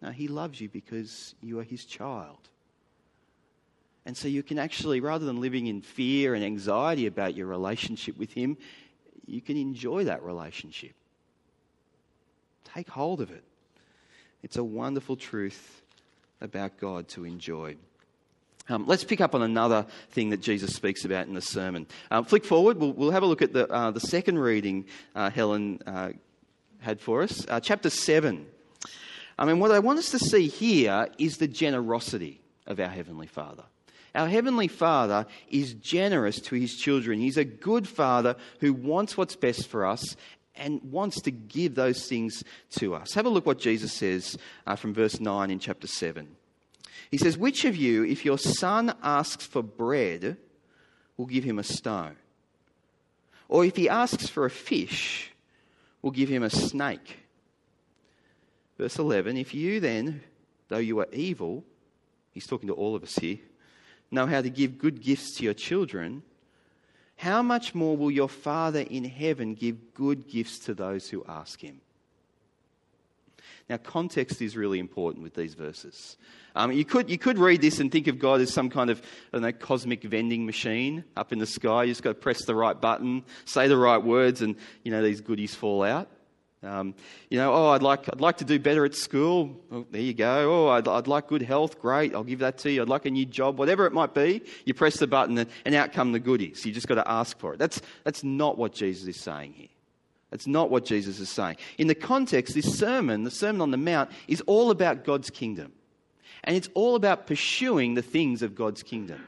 No, 0.00 0.10
he 0.10 0.26
loves 0.26 0.60
you 0.60 0.68
because 0.68 1.34
you 1.40 1.60
are 1.60 1.64
his 1.64 1.84
child. 1.84 2.48
And 4.04 4.16
so 4.16 4.26
you 4.26 4.42
can 4.42 4.58
actually, 4.58 5.00
rather 5.00 5.24
than 5.24 5.40
living 5.40 5.68
in 5.68 5.80
fear 5.80 6.34
and 6.34 6.44
anxiety 6.44 7.06
about 7.06 7.36
your 7.36 7.46
relationship 7.46 8.18
with 8.18 8.32
him, 8.32 8.56
you 9.26 9.40
can 9.40 9.56
enjoy 9.56 10.04
that 10.04 10.22
relationship. 10.22 10.94
Take 12.64 12.88
hold 12.88 13.20
of 13.20 13.30
it. 13.30 13.44
It's 14.42 14.56
a 14.56 14.64
wonderful 14.64 15.16
truth 15.16 15.82
about 16.40 16.78
God 16.78 17.08
to 17.08 17.24
enjoy. 17.24 17.76
Um, 18.68 18.86
let's 18.86 19.04
pick 19.04 19.20
up 19.20 19.34
on 19.34 19.42
another 19.42 19.86
thing 20.10 20.30
that 20.30 20.40
Jesus 20.40 20.74
speaks 20.74 21.04
about 21.04 21.26
in 21.26 21.34
the 21.34 21.40
sermon. 21.40 21.86
Um, 22.10 22.24
flick 22.24 22.44
forward, 22.44 22.78
we'll, 22.78 22.92
we'll, 22.92 23.10
have 23.10 23.22
a 23.22 23.26
look 23.26 23.42
at 23.42 23.52
the, 23.52 23.70
uh, 23.70 23.90
the 23.90 24.00
second 24.00 24.38
reading 24.38 24.86
uh, 25.14 25.30
Helen 25.30 25.80
uh, 25.86 26.10
had 26.80 27.00
for 27.00 27.22
us, 27.22 27.46
uh, 27.48 27.60
chapter 27.60 27.90
7. 27.90 28.46
I 29.38 29.44
mean, 29.44 29.58
what 29.58 29.72
I 29.72 29.78
want 29.80 29.98
us 29.98 30.10
to 30.10 30.18
see 30.18 30.46
here 30.46 31.08
is 31.18 31.38
the 31.38 31.48
generosity 31.48 32.40
of 32.66 32.78
our 32.78 32.88
Heavenly 32.88 33.26
Father. 33.26 33.64
Our 34.14 34.28
Heavenly 34.28 34.68
Father 34.68 35.26
is 35.48 35.74
generous 35.74 36.40
to 36.42 36.54
His 36.54 36.76
children. 36.76 37.18
He's 37.18 37.38
a 37.38 37.44
good 37.44 37.88
Father 37.88 38.36
who 38.60 38.72
wants 38.74 39.16
what's 39.16 39.36
best 39.36 39.68
for 39.68 39.86
us 39.86 40.16
and 40.54 40.82
wants 40.82 41.22
to 41.22 41.30
give 41.30 41.74
those 41.74 42.06
things 42.06 42.44
to 42.78 42.94
us. 42.94 43.14
Have 43.14 43.26
a 43.26 43.30
look 43.30 43.46
what 43.46 43.58
Jesus 43.58 43.92
says 43.92 44.36
uh, 44.66 44.76
from 44.76 44.92
verse 44.92 45.18
9 45.18 45.50
in 45.50 45.58
chapter 45.58 45.86
7. 45.86 46.28
He 47.10 47.18
says, 47.18 47.38
Which 47.38 47.64
of 47.64 47.74
you, 47.74 48.04
if 48.04 48.24
your 48.24 48.38
son 48.38 48.94
asks 49.02 49.46
for 49.46 49.62
bread, 49.62 50.36
will 51.16 51.26
give 51.26 51.44
him 51.44 51.58
a 51.58 51.64
stone? 51.64 52.16
Or 53.48 53.64
if 53.64 53.76
he 53.76 53.88
asks 53.88 54.28
for 54.28 54.44
a 54.44 54.50
fish, 54.50 55.30
will 56.00 56.10
give 56.10 56.28
him 56.28 56.42
a 56.42 56.50
snake? 56.50 57.18
Verse 58.78 58.98
11 58.98 59.36
If 59.36 59.54
you 59.54 59.80
then, 59.80 60.22
though 60.68 60.78
you 60.78 60.98
are 61.00 61.08
evil, 61.12 61.64
he's 62.32 62.46
talking 62.46 62.68
to 62.68 62.74
all 62.74 62.94
of 62.94 63.02
us 63.02 63.14
here, 63.16 63.38
know 64.12 64.26
how 64.26 64.40
to 64.40 64.50
give 64.50 64.78
good 64.78 65.00
gifts 65.02 65.36
to 65.36 65.44
your 65.44 65.54
children, 65.54 66.22
how 67.16 67.42
much 67.42 67.74
more 67.74 67.96
will 67.96 68.10
your 68.10 68.28
Father 68.28 68.80
in 68.80 69.04
heaven 69.04 69.54
give 69.54 69.94
good 69.94 70.28
gifts 70.28 70.58
to 70.60 70.74
those 70.74 71.08
who 71.08 71.24
ask 71.28 71.60
him? 71.60 71.80
Now, 73.68 73.76
context 73.76 74.42
is 74.42 74.56
really 74.56 74.78
important 74.78 75.22
with 75.22 75.34
these 75.34 75.54
verses. 75.54 76.16
Um, 76.54 76.72
you, 76.72 76.84
could, 76.84 77.08
you 77.08 77.16
could 77.16 77.38
read 77.38 77.62
this 77.62 77.80
and 77.80 77.90
think 77.90 78.06
of 78.06 78.18
God 78.18 78.40
as 78.40 78.52
some 78.52 78.68
kind 78.68 78.90
of 78.90 79.00
know, 79.32 79.52
cosmic 79.52 80.02
vending 80.02 80.44
machine 80.44 81.04
up 81.16 81.32
in 81.32 81.38
the 81.38 81.46
sky. 81.46 81.84
You 81.84 81.92
just 81.92 82.02
got 82.02 82.10
to 82.10 82.14
press 82.14 82.44
the 82.44 82.54
right 82.54 82.78
button, 82.78 83.24
say 83.44 83.68
the 83.68 83.76
right 83.76 84.02
words, 84.02 84.42
and 84.42 84.56
you 84.82 84.90
know 84.90 85.02
these 85.02 85.20
goodies 85.20 85.54
fall 85.54 85.82
out. 85.82 86.08
Um, 86.64 86.94
you 87.28 87.38
know, 87.38 87.52
oh, 87.52 87.70
I'd 87.70 87.82
like, 87.82 88.08
I'd 88.08 88.20
like 88.20 88.36
to 88.36 88.44
do 88.44 88.58
better 88.60 88.84
at 88.84 88.94
school. 88.94 89.60
Oh, 89.72 89.84
there 89.90 90.00
you 90.00 90.14
go. 90.14 90.66
Oh, 90.66 90.68
I'd, 90.68 90.86
I'd, 90.86 91.08
like 91.08 91.26
good 91.26 91.42
health. 91.42 91.80
Great, 91.80 92.14
I'll 92.14 92.22
give 92.22 92.38
that 92.38 92.58
to 92.58 92.70
you. 92.70 92.82
I'd 92.82 92.88
like 92.88 93.04
a 93.04 93.10
new 93.10 93.26
job. 93.26 93.58
Whatever 93.58 93.86
it 93.86 93.92
might 93.92 94.14
be, 94.14 94.42
you 94.64 94.72
press 94.72 94.98
the 94.98 95.08
button 95.08 95.36
and, 95.38 95.50
and 95.64 95.74
out 95.74 95.92
come 95.92 96.12
the 96.12 96.20
goodies. 96.20 96.64
You 96.64 96.72
just 96.72 96.86
got 96.86 96.94
to 96.96 97.10
ask 97.10 97.38
for 97.38 97.54
it. 97.54 97.58
That's, 97.58 97.80
that's 98.04 98.22
not 98.22 98.58
what 98.58 98.72
Jesus 98.72 99.08
is 99.08 99.20
saying 99.20 99.54
here. 99.54 99.68
That's 100.30 100.46
not 100.46 100.70
what 100.70 100.84
Jesus 100.84 101.18
is 101.18 101.28
saying. 101.28 101.56
In 101.78 101.88
the 101.88 101.94
context, 101.94 102.54
this 102.54 102.78
sermon, 102.78 103.24
the 103.24 103.30
Sermon 103.30 103.60
on 103.60 103.70
the 103.70 103.76
Mount, 103.76 104.10
is 104.28 104.40
all 104.42 104.70
about 104.70 105.04
God's 105.04 105.30
kingdom. 105.30 105.72
And 106.44 106.56
it's 106.56 106.70
all 106.74 106.94
about 106.94 107.26
pursuing 107.26 107.94
the 107.94 108.02
things 108.02 108.42
of 108.42 108.54
God's 108.54 108.82
kingdom 108.82 109.20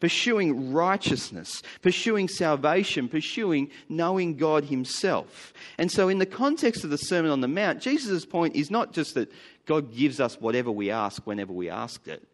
pursuing 0.00 0.72
righteousness, 0.72 1.62
pursuing 1.82 2.28
salvation, 2.28 3.08
pursuing 3.08 3.70
knowing 3.88 4.36
God 4.36 4.64
Himself. 4.64 5.52
And 5.76 5.90
so, 5.90 6.08
in 6.08 6.18
the 6.18 6.26
context 6.26 6.84
of 6.84 6.90
the 6.90 6.98
Sermon 6.98 7.30
on 7.30 7.40
the 7.40 7.48
Mount, 7.48 7.80
Jesus' 7.80 8.24
point 8.24 8.56
is 8.56 8.70
not 8.70 8.92
just 8.92 9.14
that 9.14 9.30
God 9.66 9.94
gives 9.94 10.20
us 10.20 10.40
whatever 10.40 10.70
we 10.70 10.90
ask 10.90 11.26
whenever 11.26 11.52
we 11.52 11.68
ask 11.68 12.06
it. 12.06 12.26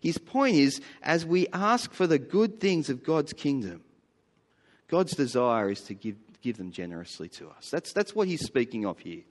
His 0.00 0.18
point 0.18 0.56
is, 0.56 0.80
as 1.02 1.24
we 1.24 1.48
ask 1.52 1.92
for 1.92 2.06
the 2.06 2.18
good 2.18 2.60
things 2.60 2.90
of 2.90 3.02
God's 3.02 3.32
kingdom, 3.32 3.82
God's 4.88 5.16
desire 5.16 5.70
is 5.70 5.80
to 5.82 5.94
give, 5.94 6.16
give 6.42 6.58
them 6.58 6.70
generously 6.70 7.28
to 7.30 7.48
us. 7.48 7.70
That's, 7.70 7.92
that's 7.92 8.14
what 8.14 8.28
he's 8.28 8.44
speaking 8.44 8.86
of 8.86 8.98
here. 8.98 9.22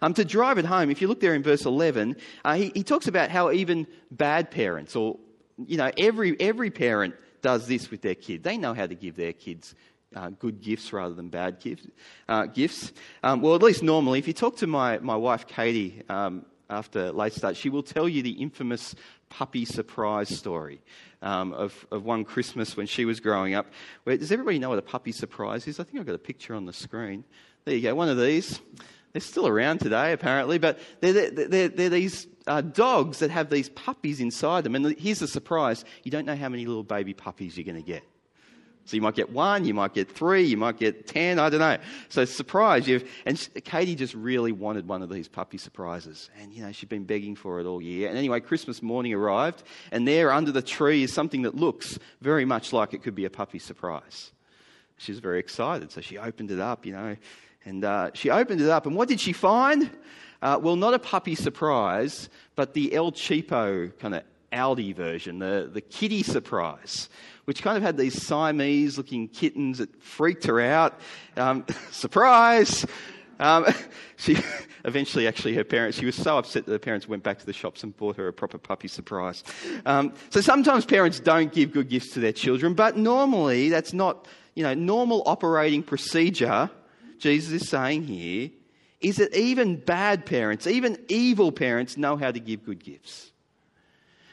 Um, 0.00 0.14
to 0.14 0.24
drive 0.24 0.58
it 0.58 0.64
home, 0.64 0.90
if 0.90 1.02
you 1.02 1.06
look 1.06 1.20
there 1.20 1.34
in 1.34 1.42
verse 1.42 1.66
11, 1.66 2.16
uh, 2.44 2.54
he, 2.54 2.72
he 2.74 2.82
talks 2.82 3.06
about 3.06 3.30
how 3.30 3.52
even 3.52 3.86
bad 4.10 4.50
parents 4.50 4.96
or 4.96 5.18
you 5.64 5.76
know, 5.76 5.90
every, 5.96 6.38
every 6.40 6.70
parent 6.70 7.14
does 7.42 7.66
this 7.66 7.90
with 7.90 8.02
their 8.02 8.14
kid. 8.14 8.42
They 8.42 8.56
know 8.56 8.74
how 8.74 8.86
to 8.86 8.94
give 8.94 9.16
their 9.16 9.32
kids 9.32 9.74
uh, 10.14 10.30
good 10.30 10.60
gifts 10.60 10.92
rather 10.92 11.14
than 11.14 11.28
bad 11.28 11.60
gifts. 11.60 11.86
Uh, 12.28 12.46
gifts. 12.46 12.92
Um, 13.22 13.40
well, 13.40 13.54
at 13.54 13.62
least 13.62 13.82
normally, 13.82 14.18
if 14.18 14.26
you 14.26 14.32
talk 14.32 14.56
to 14.58 14.66
my, 14.66 14.98
my 14.98 15.16
wife 15.16 15.46
Katie 15.46 16.02
um, 16.08 16.46
after 16.70 17.12
late 17.12 17.32
start, 17.32 17.56
she 17.56 17.68
will 17.68 17.82
tell 17.82 18.08
you 18.08 18.22
the 18.22 18.30
infamous 18.30 18.94
puppy 19.28 19.64
surprise 19.64 20.28
story 20.28 20.80
um, 21.22 21.52
of, 21.52 21.86
of 21.90 22.04
one 22.04 22.24
Christmas 22.24 22.76
when 22.76 22.86
she 22.86 23.04
was 23.04 23.20
growing 23.20 23.54
up. 23.54 23.66
Where, 24.04 24.16
does 24.16 24.32
everybody 24.32 24.58
know 24.58 24.70
what 24.70 24.78
a 24.78 24.82
puppy 24.82 25.12
surprise 25.12 25.66
is? 25.66 25.80
I 25.80 25.84
think 25.84 25.98
I've 25.98 26.06
got 26.06 26.14
a 26.14 26.18
picture 26.18 26.54
on 26.54 26.64
the 26.66 26.72
screen. 26.72 27.24
There 27.64 27.74
you 27.74 27.82
go, 27.82 27.94
one 27.94 28.08
of 28.08 28.18
these. 28.18 28.60
They're 29.16 29.22
still 29.22 29.48
around 29.48 29.78
today, 29.78 30.12
apparently, 30.12 30.58
but 30.58 30.78
they're, 31.00 31.30
they're, 31.30 31.68
they're, 31.68 31.88
these 31.88 32.26
uh, 32.46 32.60
dogs 32.60 33.20
that 33.20 33.30
have 33.30 33.48
these 33.48 33.70
puppies 33.70 34.20
inside 34.20 34.62
them. 34.62 34.74
And 34.74 34.94
here's 34.98 35.20
the 35.20 35.26
surprise 35.26 35.86
you 36.02 36.10
don't 36.10 36.26
know 36.26 36.36
how 36.36 36.50
many 36.50 36.66
little 36.66 36.82
baby 36.82 37.14
puppies 37.14 37.56
you're 37.56 37.64
going 37.64 37.82
to 37.82 37.82
get. 37.82 38.02
So 38.84 38.94
you 38.94 39.00
might 39.00 39.14
get 39.14 39.30
one, 39.30 39.64
you 39.64 39.72
might 39.72 39.94
get 39.94 40.12
three, 40.12 40.42
you 40.42 40.58
might 40.58 40.76
get 40.76 41.06
ten, 41.06 41.38
I 41.38 41.48
don't 41.48 41.60
know. 41.60 41.78
So 42.10 42.26
surprise, 42.26 42.86
you've, 42.86 43.10
and 43.24 43.48
Katie 43.64 43.94
just 43.94 44.12
really 44.12 44.52
wanted 44.52 44.86
one 44.86 45.00
of 45.00 45.08
these 45.08 45.28
puppy 45.28 45.56
surprises. 45.56 46.28
And, 46.38 46.52
you 46.52 46.62
know, 46.62 46.70
she'd 46.72 46.90
been 46.90 47.04
begging 47.04 47.36
for 47.36 47.58
it 47.58 47.64
all 47.64 47.80
year. 47.80 48.10
And 48.10 48.18
anyway, 48.18 48.40
Christmas 48.40 48.82
morning 48.82 49.14
arrived, 49.14 49.62
and 49.92 50.06
there 50.06 50.30
under 50.30 50.52
the 50.52 50.60
tree 50.60 51.04
is 51.04 51.10
something 51.10 51.40
that 51.40 51.54
looks 51.54 51.98
very 52.20 52.44
much 52.44 52.74
like 52.74 52.92
it 52.92 53.02
could 53.02 53.14
be 53.14 53.24
a 53.24 53.30
puppy 53.30 53.60
surprise. 53.60 54.30
She 54.98 55.10
was 55.10 55.20
very 55.20 55.38
excited, 55.38 55.90
so 55.90 56.02
she 56.02 56.18
opened 56.18 56.50
it 56.50 56.60
up, 56.60 56.84
you 56.84 56.92
know, 56.92 57.16
and 57.66 57.84
uh, 57.84 58.10
she 58.14 58.30
opened 58.30 58.62
it 58.62 58.70
up, 58.70 58.86
and 58.86 58.96
what 58.96 59.08
did 59.08 59.20
she 59.20 59.32
find? 59.34 59.90
Uh, 60.40 60.58
well, 60.62 60.76
not 60.76 60.94
a 60.94 60.98
puppy 60.98 61.34
surprise, 61.34 62.30
but 62.54 62.72
the 62.72 62.94
El 62.94 63.12
Cheapo 63.12 63.96
kind 63.98 64.14
of 64.14 64.22
Aldi 64.52 64.94
version, 64.94 65.40
the, 65.40 65.68
the 65.70 65.80
kitty 65.80 66.22
surprise, 66.22 67.08
which 67.44 67.62
kind 67.62 67.76
of 67.76 67.82
had 67.82 67.96
these 67.96 68.22
Siamese 68.22 68.96
looking 68.96 69.28
kittens 69.28 69.78
that 69.78 70.02
freaked 70.02 70.46
her 70.46 70.60
out. 70.60 70.98
Um, 71.36 71.66
surprise! 71.90 72.86
Um, 73.40 73.66
she 74.16 74.38
eventually, 74.84 75.26
actually, 75.26 75.54
her 75.54 75.64
parents, 75.64 75.98
she 75.98 76.06
was 76.06 76.14
so 76.14 76.38
upset 76.38 76.66
that 76.66 76.72
her 76.72 76.78
parents 76.78 77.08
went 77.08 77.24
back 77.24 77.38
to 77.40 77.46
the 77.46 77.52
shops 77.52 77.82
and 77.82 77.96
bought 77.96 78.16
her 78.16 78.28
a 78.28 78.32
proper 78.32 78.58
puppy 78.58 78.88
surprise. 78.88 79.42
Um, 79.84 80.14
so 80.30 80.40
sometimes 80.40 80.84
parents 80.84 81.18
don't 81.18 81.52
give 81.52 81.72
good 81.72 81.88
gifts 81.88 82.12
to 82.12 82.20
their 82.20 82.32
children, 82.32 82.74
but 82.74 82.96
normally 82.96 83.68
that's 83.68 83.92
not, 83.92 84.26
you 84.54 84.62
know, 84.62 84.74
normal 84.74 85.22
operating 85.26 85.82
procedure, 85.82 86.70
Jesus 87.18 87.62
is 87.62 87.68
saying 87.68 88.04
here, 88.04 88.50
is 89.00 89.16
that 89.16 89.34
even 89.34 89.76
bad 89.76 90.26
parents, 90.26 90.66
even 90.66 90.98
evil 91.08 91.52
parents, 91.52 91.96
know 91.96 92.16
how 92.16 92.30
to 92.30 92.40
give 92.40 92.64
good 92.64 92.82
gifts. 92.82 93.30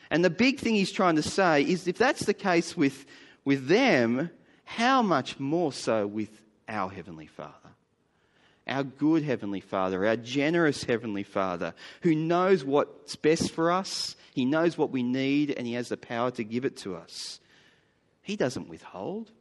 And 0.09 0.23
the 0.23 0.29
big 0.29 0.59
thing 0.59 0.75
he's 0.75 0.91
trying 0.91 1.15
to 1.15 1.23
say 1.23 1.63
is 1.63 1.87
if 1.87 1.97
that's 1.97 2.25
the 2.25 2.33
case 2.33 2.77
with, 2.77 3.05
with 3.45 3.67
them, 3.67 4.29
how 4.63 5.01
much 5.01 5.39
more 5.39 5.73
so 5.73 6.07
with 6.07 6.29
our 6.67 6.89
Heavenly 6.89 7.27
Father? 7.27 7.51
Our 8.65 8.83
good 8.83 9.23
Heavenly 9.23 9.59
Father, 9.59 10.05
our 10.05 10.15
generous 10.15 10.83
Heavenly 10.83 11.23
Father, 11.23 11.73
who 12.01 12.15
knows 12.15 12.63
what's 12.63 13.15
best 13.15 13.51
for 13.51 13.71
us, 13.71 14.15
He 14.33 14.45
knows 14.45 14.77
what 14.77 14.91
we 14.91 15.03
need, 15.03 15.51
and 15.51 15.67
He 15.67 15.73
has 15.73 15.89
the 15.89 15.97
power 15.97 16.31
to 16.31 16.43
give 16.43 16.63
it 16.63 16.77
to 16.77 16.95
us. 16.95 17.39
He 18.21 18.37
doesn't 18.37 18.69
withhold. 18.69 19.31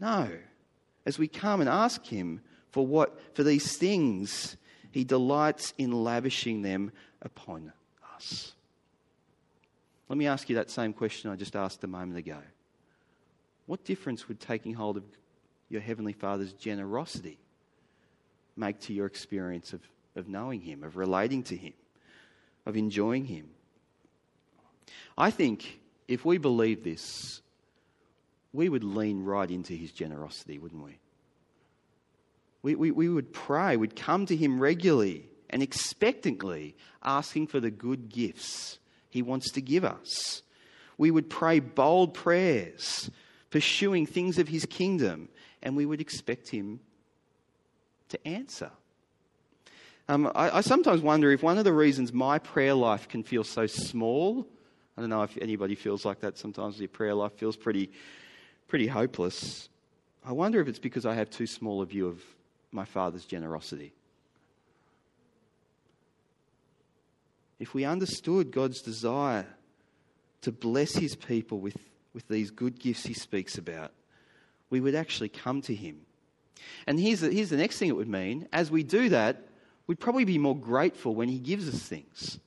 No. 0.00 0.28
As 1.06 1.18
we 1.18 1.28
come 1.28 1.60
and 1.60 1.70
ask 1.70 2.04
Him 2.04 2.40
for 2.72 2.86
what 2.86 3.18
for 3.34 3.44
these 3.44 3.76
things, 3.76 4.56
He 4.90 5.04
delights 5.04 5.72
in 5.78 5.92
lavishing 5.92 6.62
them 6.62 6.90
upon 7.22 7.72
us. 8.14 8.52
Let 10.08 10.18
me 10.18 10.26
ask 10.26 10.48
you 10.48 10.56
that 10.56 10.70
same 10.70 10.92
question 10.92 11.30
I 11.30 11.36
just 11.36 11.56
asked 11.56 11.82
a 11.84 11.88
moment 11.88 12.18
ago. 12.18 12.38
What 13.66 13.84
difference 13.84 14.28
would 14.28 14.40
taking 14.40 14.74
hold 14.74 14.96
of 14.96 15.04
your 15.68 15.80
Heavenly 15.80 16.12
Father's 16.12 16.52
generosity 16.52 17.38
make 18.56 18.80
to 18.80 18.92
your 18.92 19.06
experience 19.06 19.72
of, 19.72 19.80
of 20.14 20.28
knowing 20.28 20.60
Him, 20.60 20.84
of 20.84 20.96
relating 20.96 21.42
to 21.44 21.56
Him, 21.56 21.72
of 22.64 22.76
enjoying 22.76 23.24
Him? 23.24 23.48
I 25.18 25.30
think 25.30 25.80
if 26.06 26.24
we 26.24 26.38
believe 26.38 26.84
this, 26.84 27.42
we 28.56 28.68
would 28.68 28.84
lean 28.84 29.24
right 29.24 29.50
into 29.50 29.74
His 29.74 29.92
generosity, 29.92 30.58
wouldn't 30.58 30.82
we? 30.82 30.98
We, 32.62 32.74
we, 32.74 32.90
we 32.90 33.08
would 33.08 33.32
pray, 33.32 33.76
we'd 33.76 33.94
come 33.94 34.26
to 34.26 34.34
Him 34.34 34.58
regularly 34.58 35.28
and 35.50 35.62
expectantly 35.62 36.74
asking 37.04 37.46
for 37.46 37.60
the 37.60 37.70
good 37.70 38.08
gifts 38.08 38.78
he 39.16 39.22
wants 39.22 39.50
to 39.52 39.62
give 39.62 39.82
us. 39.82 40.42
We 40.98 41.10
would 41.10 41.30
pray 41.30 41.60
bold 41.60 42.12
prayers, 42.12 43.10
pursuing 43.48 44.04
things 44.04 44.38
of 44.38 44.46
His 44.46 44.66
kingdom, 44.66 45.30
and 45.62 45.74
we 45.74 45.86
would 45.86 46.02
expect 46.02 46.50
Him 46.50 46.80
to 48.10 48.28
answer. 48.28 48.70
Um, 50.06 50.30
I, 50.34 50.58
I, 50.58 50.60
sometimes 50.60 51.00
wonder 51.00 51.32
if 51.32 51.42
one 51.42 51.56
of 51.56 51.64
the 51.64 51.72
reasons 51.72 52.12
my 52.12 52.38
prayer 52.38 52.74
life 52.74 53.08
can 53.08 53.22
feel 53.22 53.42
so 53.42 53.66
small, 53.66 54.46
I 54.98 55.00
don't 55.00 55.08
know 55.08 55.22
if 55.22 55.38
anybody 55.40 55.76
feels 55.76 56.04
like 56.04 56.20
that 56.20 56.36
sometimes, 56.36 56.78
your 56.78 56.88
prayer 56.88 57.14
life 57.14 57.32
feels 57.38 57.56
pretty, 57.56 57.90
pretty 58.68 58.86
hopeless. 58.86 59.68
I 60.24 60.32
wonder 60.32 60.60
if 60.60 60.68
it's 60.68 60.78
because 60.78 61.06
I 61.06 61.14
have 61.14 61.30
too 61.30 61.46
small 61.46 61.82
a 61.82 61.86
view 61.86 62.08
of 62.08 62.22
my 62.72 62.84
Father's 62.84 63.24
generosity. 63.24 63.92
if 67.58 67.74
we 67.74 67.84
understood 67.84 68.50
God's 68.50 68.82
desire 68.82 69.46
to 70.42 70.52
bless 70.52 70.94
his 70.94 71.16
people 71.16 71.58
with, 71.58 71.76
with 72.12 72.28
these 72.28 72.50
good 72.50 72.78
gifts 72.78 73.06
he 73.06 73.14
speaks 73.14 73.58
about, 73.58 73.92
we 74.70 74.80
would 74.80 74.94
actually 74.94 75.28
come 75.28 75.62
to 75.62 75.74
him. 75.74 76.00
And 76.86 76.98
here's 76.98 77.20
the, 77.20 77.30
here's 77.30 77.50
the 77.50 77.56
next 77.56 77.78
thing 77.78 77.88
it 77.88 77.96
would 77.96 78.08
mean. 78.08 78.48
As 78.52 78.70
we 78.70 78.82
do 78.82 79.08
that, 79.10 79.48
we'd 79.86 80.00
probably 80.00 80.24
be 80.24 80.38
more 80.38 80.56
grateful 80.56 81.14
when 81.14 81.28
he 81.28 81.38
gives 81.38 81.68
us 81.68 81.80
things. 81.80 82.38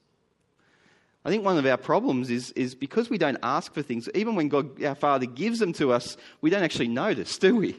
I 1.25 1.29
think 1.29 1.43
one 1.43 1.57
of 1.57 1.65
our 1.65 1.77
problems 1.77 2.29
is, 2.29 2.51
is 2.51 2.75
because 2.75 3.09
we 3.09 3.17
don't 3.17 3.37
ask 3.43 3.73
for 3.73 3.81
things, 3.81 4.09
even 4.15 4.35
when 4.35 4.47
God, 4.47 4.81
our 4.83 4.95
Father, 4.95 5.25
gives 5.25 5.59
them 5.59 5.73
to 5.73 5.91
us, 5.91 6.15
we 6.41 6.49
don't 6.49 6.63
actually 6.63 6.87
notice, 6.87 7.37
do 7.37 7.57
we? 7.57 7.75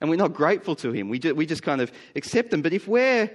And 0.00 0.10
we're 0.10 0.16
not 0.16 0.34
grateful 0.34 0.74
to 0.76 0.92
Him. 0.92 1.08
We, 1.08 1.18
we 1.18 1.46
just 1.46 1.62
kind 1.62 1.80
of 1.80 1.92
accept 2.16 2.50
them. 2.50 2.62
But 2.62 2.72
if 2.72 2.88
we're 2.88 3.30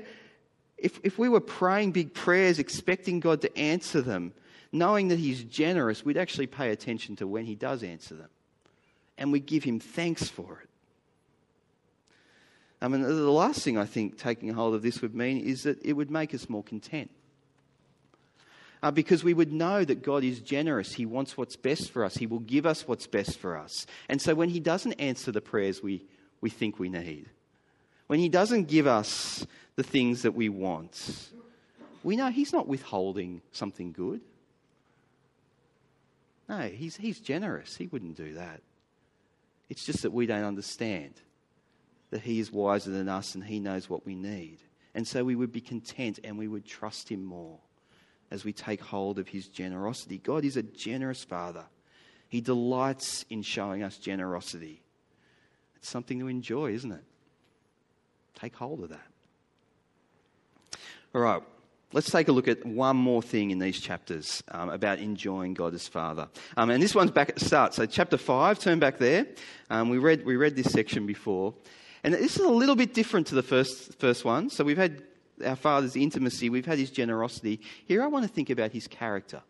if, 0.82 1.00
if 1.04 1.20
we 1.20 1.30
were 1.30 1.41
praying 1.41 1.91
big 1.91 2.13
prayers, 2.13 2.58
expecting 2.58 3.20
God 3.20 3.41
to 3.41 3.58
answer 3.58 4.02
them, 4.02 4.34
knowing 4.72 5.10
that 5.10 5.20
He's 5.20 5.44
generous, 5.44 6.04
we'd 6.04 6.17
actually 6.17 6.48
pay 6.48 6.72
attention 6.72 7.15
to 7.17 7.28
when 7.28 7.46
He 7.46 7.56
does 7.56 7.84
answer 7.84 8.15
them. 8.15 8.30
And 9.17 9.32
we 9.32 9.39
give 9.39 9.63
Him 9.63 9.80
thanks 9.80 10.28
for 10.28 10.60
it. 10.63 10.70
I 12.82 12.88
mean, 12.88 13.04
the 13.04 13.13
last 13.13 13.63
thing 13.63 13.78
I 13.78 13.86
think 13.86 14.17
taking 14.17 14.52
hold 14.54 14.74
of 14.74 14.82
this 14.82 15.04
would 15.04 15.13
mean 15.13 15.39
is 15.41 15.63
that 15.63 15.80
it 15.86 15.94
would 15.94 16.10
make 16.10 16.34
us 16.34 16.50
more 16.50 16.63
content. 16.63 17.12
Uh, 18.84 18.89
because 18.89 19.24
we 19.24 19.34
would 19.34 19.52
know 19.52 19.86
that 19.86 20.02
God 20.02 20.24
is 20.24 20.39
generous. 20.39 20.94
He 20.94 21.06
wants 21.06 21.38
what's 21.38 21.56
best 21.56 21.91
for 21.91 22.04
us. 22.04 22.15
He 22.15 22.26
will 22.26 22.39
give 22.39 22.65
us 22.65 22.88
what's 22.88 23.06
best 23.06 23.38
for 23.38 23.56
us. 23.56 23.86
And 24.10 24.20
so 24.20 24.34
when 24.34 24.50
He 24.50 24.60
doesn't 24.60 24.94
answer 24.94 25.32
the 25.32 25.41
prayers 25.41 25.84
we, 25.84 26.04
we 26.41 26.50
think 26.50 26.80
we 26.80 26.89
need, 26.89 27.30
when 28.08 28.20
He 28.20 28.28
doesn't 28.28 28.67
give 28.67 28.88
us 28.88 29.46
the 29.76 29.84
things 29.84 30.24
that 30.24 30.34
we 30.34 30.50
want, 30.50 31.30
we 32.04 32.15
know 32.15 32.32
He's 32.32 32.52
not 32.52 32.67
withholding 32.67 33.41
something 33.52 33.91
good. 33.91 34.22
No, 36.50 36.67
he's, 36.67 36.98
he's 36.98 37.22
generous. 37.22 37.78
He 37.78 37.88
wouldn't 37.88 38.17
do 38.17 38.34
that. 38.34 38.62
It's 39.70 39.86
just 39.86 40.02
that 40.02 40.12
we 40.12 40.26
don't 40.26 40.44
understand 40.44 41.13
that 42.10 42.22
He 42.22 42.39
is 42.39 42.52
wiser 42.52 42.89
than 42.89 43.08
us 43.08 43.36
and 43.36 43.44
He 43.44 43.60
knows 43.60 43.89
what 43.89 44.06
we 44.06 44.15
need. 44.15 44.58
And 44.94 45.08
so 45.08 45.24
we 45.24 45.36
would 45.36 45.54
be 45.54 45.62
content 45.62 46.20
and 46.24 46.38
we 46.38 46.50
would 46.50 46.65
trust 46.65 47.10
Him 47.10 47.24
more 47.24 47.60
as 48.32 48.46
we 48.46 48.54
take 48.54 48.82
hold 48.82 49.20
of 49.20 49.28
His 49.28 49.48
generosity. 49.48 50.17
God 50.17 50.46
is 50.46 50.58
a 50.58 50.63
generous 50.63 51.24
Father, 51.24 51.65
He 52.30 52.41
delights 52.41 53.26
in 53.30 53.41
showing 53.41 53.84
us 53.84 53.98
generosity. 53.98 54.82
It's 55.76 55.89
something 55.89 56.20
to 56.20 56.28
enjoy, 56.28 56.74
isn't 56.74 56.91
it? 56.91 57.04
Take 58.36 58.56
hold 58.56 58.82
of 58.82 58.89
that. 58.89 59.08
All 61.13 61.22
right, 61.22 61.41
let's 61.91 62.10
take 62.10 62.30
a 62.30 62.32
look 62.32 62.48
at 62.48 62.65
one 62.65 62.96
more 62.96 63.22
thing 63.22 63.52
in 63.52 63.60
these 63.60 63.80
chapters 63.80 64.41
um, 64.50 64.70
about 64.70 65.00
enjoying 65.00 65.54
God 65.54 65.74
as 65.74 65.88
Father. 65.88 66.30
Um, 66.56 66.70
and 66.70 66.82
this 66.82 66.96
one's 66.96 67.12
back 67.12 67.30
at 67.30 67.36
the 67.36 67.46
start. 67.46 67.74
So, 67.74 67.86
chapter 67.86 68.17
5, 68.17 68.60
turn 68.60 68.80
back 68.80 68.98
there. 68.98 69.28
Um, 69.70 69.89
we, 69.89 69.98
read, 69.98 70.26
we 70.26 70.38
read 70.38 70.56
this 70.56 70.72
section 70.72 71.06
before. 71.06 71.54
And 72.04 72.13
this 72.13 72.38
is 72.38 72.46
a 72.46 72.50
little 72.50 72.76
bit 72.76 72.94
different 72.94 73.28
to 73.28 73.36
the 73.36 73.44
first, 73.44 74.00
first 74.00 74.24
one. 74.24 74.50
So, 74.50 74.63
we've 74.63 74.78
had 74.78 75.04
our 75.43 75.56
Father's 75.56 75.95
intimacy, 75.95 76.49
we've 76.49 76.65
had 76.65 76.80
his 76.80 76.91
generosity. 76.91 77.62
Here, 77.86 78.04
I 78.04 78.08
want 78.08 78.25
to 78.25 78.32
think 78.32 78.49
about 78.49 78.71
his 78.71 78.88
character. 78.88 79.41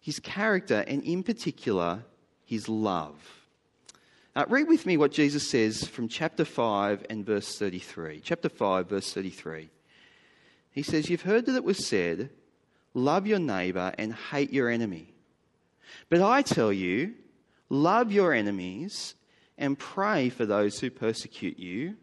His 0.00 0.18
character, 0.18 0.84
and 0.86 1.02
in 1.02 1.22
particular, 1.22 2.04
his 2.44 2.68
love. 2.68 3.16
Uh, 4.36 4.44
read 4.48 4.68
with 4.68 4.84
me 4.84 4.96
what 4.96 5.12
Jesus 5.12 5.48
says 5.48 5.86
from 5.86 6.08
chapter 6.08 6.44
5 6.44 7.06
and 7.08 7.24
verse 7.24 7.56
33. 7.56 8.20
Chapter 8.20 8.48
5, 8.48 8.88
verse 8.88 9.12
33. 9.12 9.70
He 10.72 10.82
says, 10.82 11.08
You've 11.08 11.22
heard 11.22 11.46
that 11.46 11.54
it 11.54 11.64
was 11.64 11.86
said, 11.86 12.30
Love 12.94 13.26
your 13.26 13.38
neighbor 13.38 13.92
and 13.96 14.12
hate 14.12 14.52
your 14.52 14.68
enemy. 14.68 15.14
But 16.08 16.20
I 16.20 16.42
tell 16.42 16.72
you, 16.72 17.14
love 17.68 18.12
your 18.12 18.32
enemies 18.32 19.14
and 19.56 19.78
pray 19.78 20.28
for 20.28 20.46
those 20.46 20.80
who 20.80 20.90
persecute 20.90 21.58
you. 21.58 21.96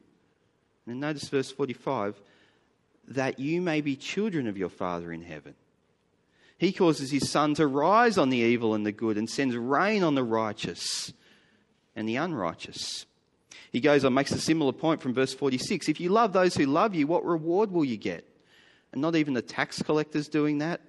And 0.92 1.00
notice 1.00 1.30
verse 1.30 1.52
45 1.52 2.22
that 3.08 3.40
you 3.40 3.62
may 3.62 3.82
be 3.82 3.96
children 3.96 4.48
of 4.48 4.58
your 4.58 4.70
Father 4.70 5.12
in 5.12 5.24
heaven. 5.24 5.56
He 6.58 6.72
causes 6.72 7.10
his 7.10 7.32
sun 7.32 7.56
to 7.56 7.66
rise 7.66 8.18
on 8.18 8.30
the 8.30 8.38
evil 8.38 8.76
and 8.76 8.86
the 8.86 8.92
good 8.92 9.18
and 9.18 9.28
sends 9.30 9.56
rain 9.56 10.04
on 10.04 10.14
the 10.14 10.24
righteous 10.24 11.12
and 11.96 12.08
the 12.08 12.18
unrighteous. 12.18 13.08
He 13.72 13.80
goes 13.80 14.06
on, 14.06 14.14
makes 14.14 14.32
a 14.32 14.40
similar 14.40 14.72
point 14.72 15.02
from 15.02 15.14
verse 15.14 15.34
46. 15.34 15.90
If 15.90 16.00
you 16.00 16.10
love 16.10 16.34
those 16.34 16.56
who 16.56 16.68
love 16.68 16.94
you, 16.94 17.08
what 17.08 17.26
reward 17.26 17.72
will 17.72 17.86
you 17.86 17.98
get? 17.98 18.28
and 18.92 19.02
not 19.02 19.16
even 19.16 19.34
the 19.34 19.42
tax 19.42 19.82
collectors 19.82 20.28
doing 20.28 20.60
that. 20.60 20.82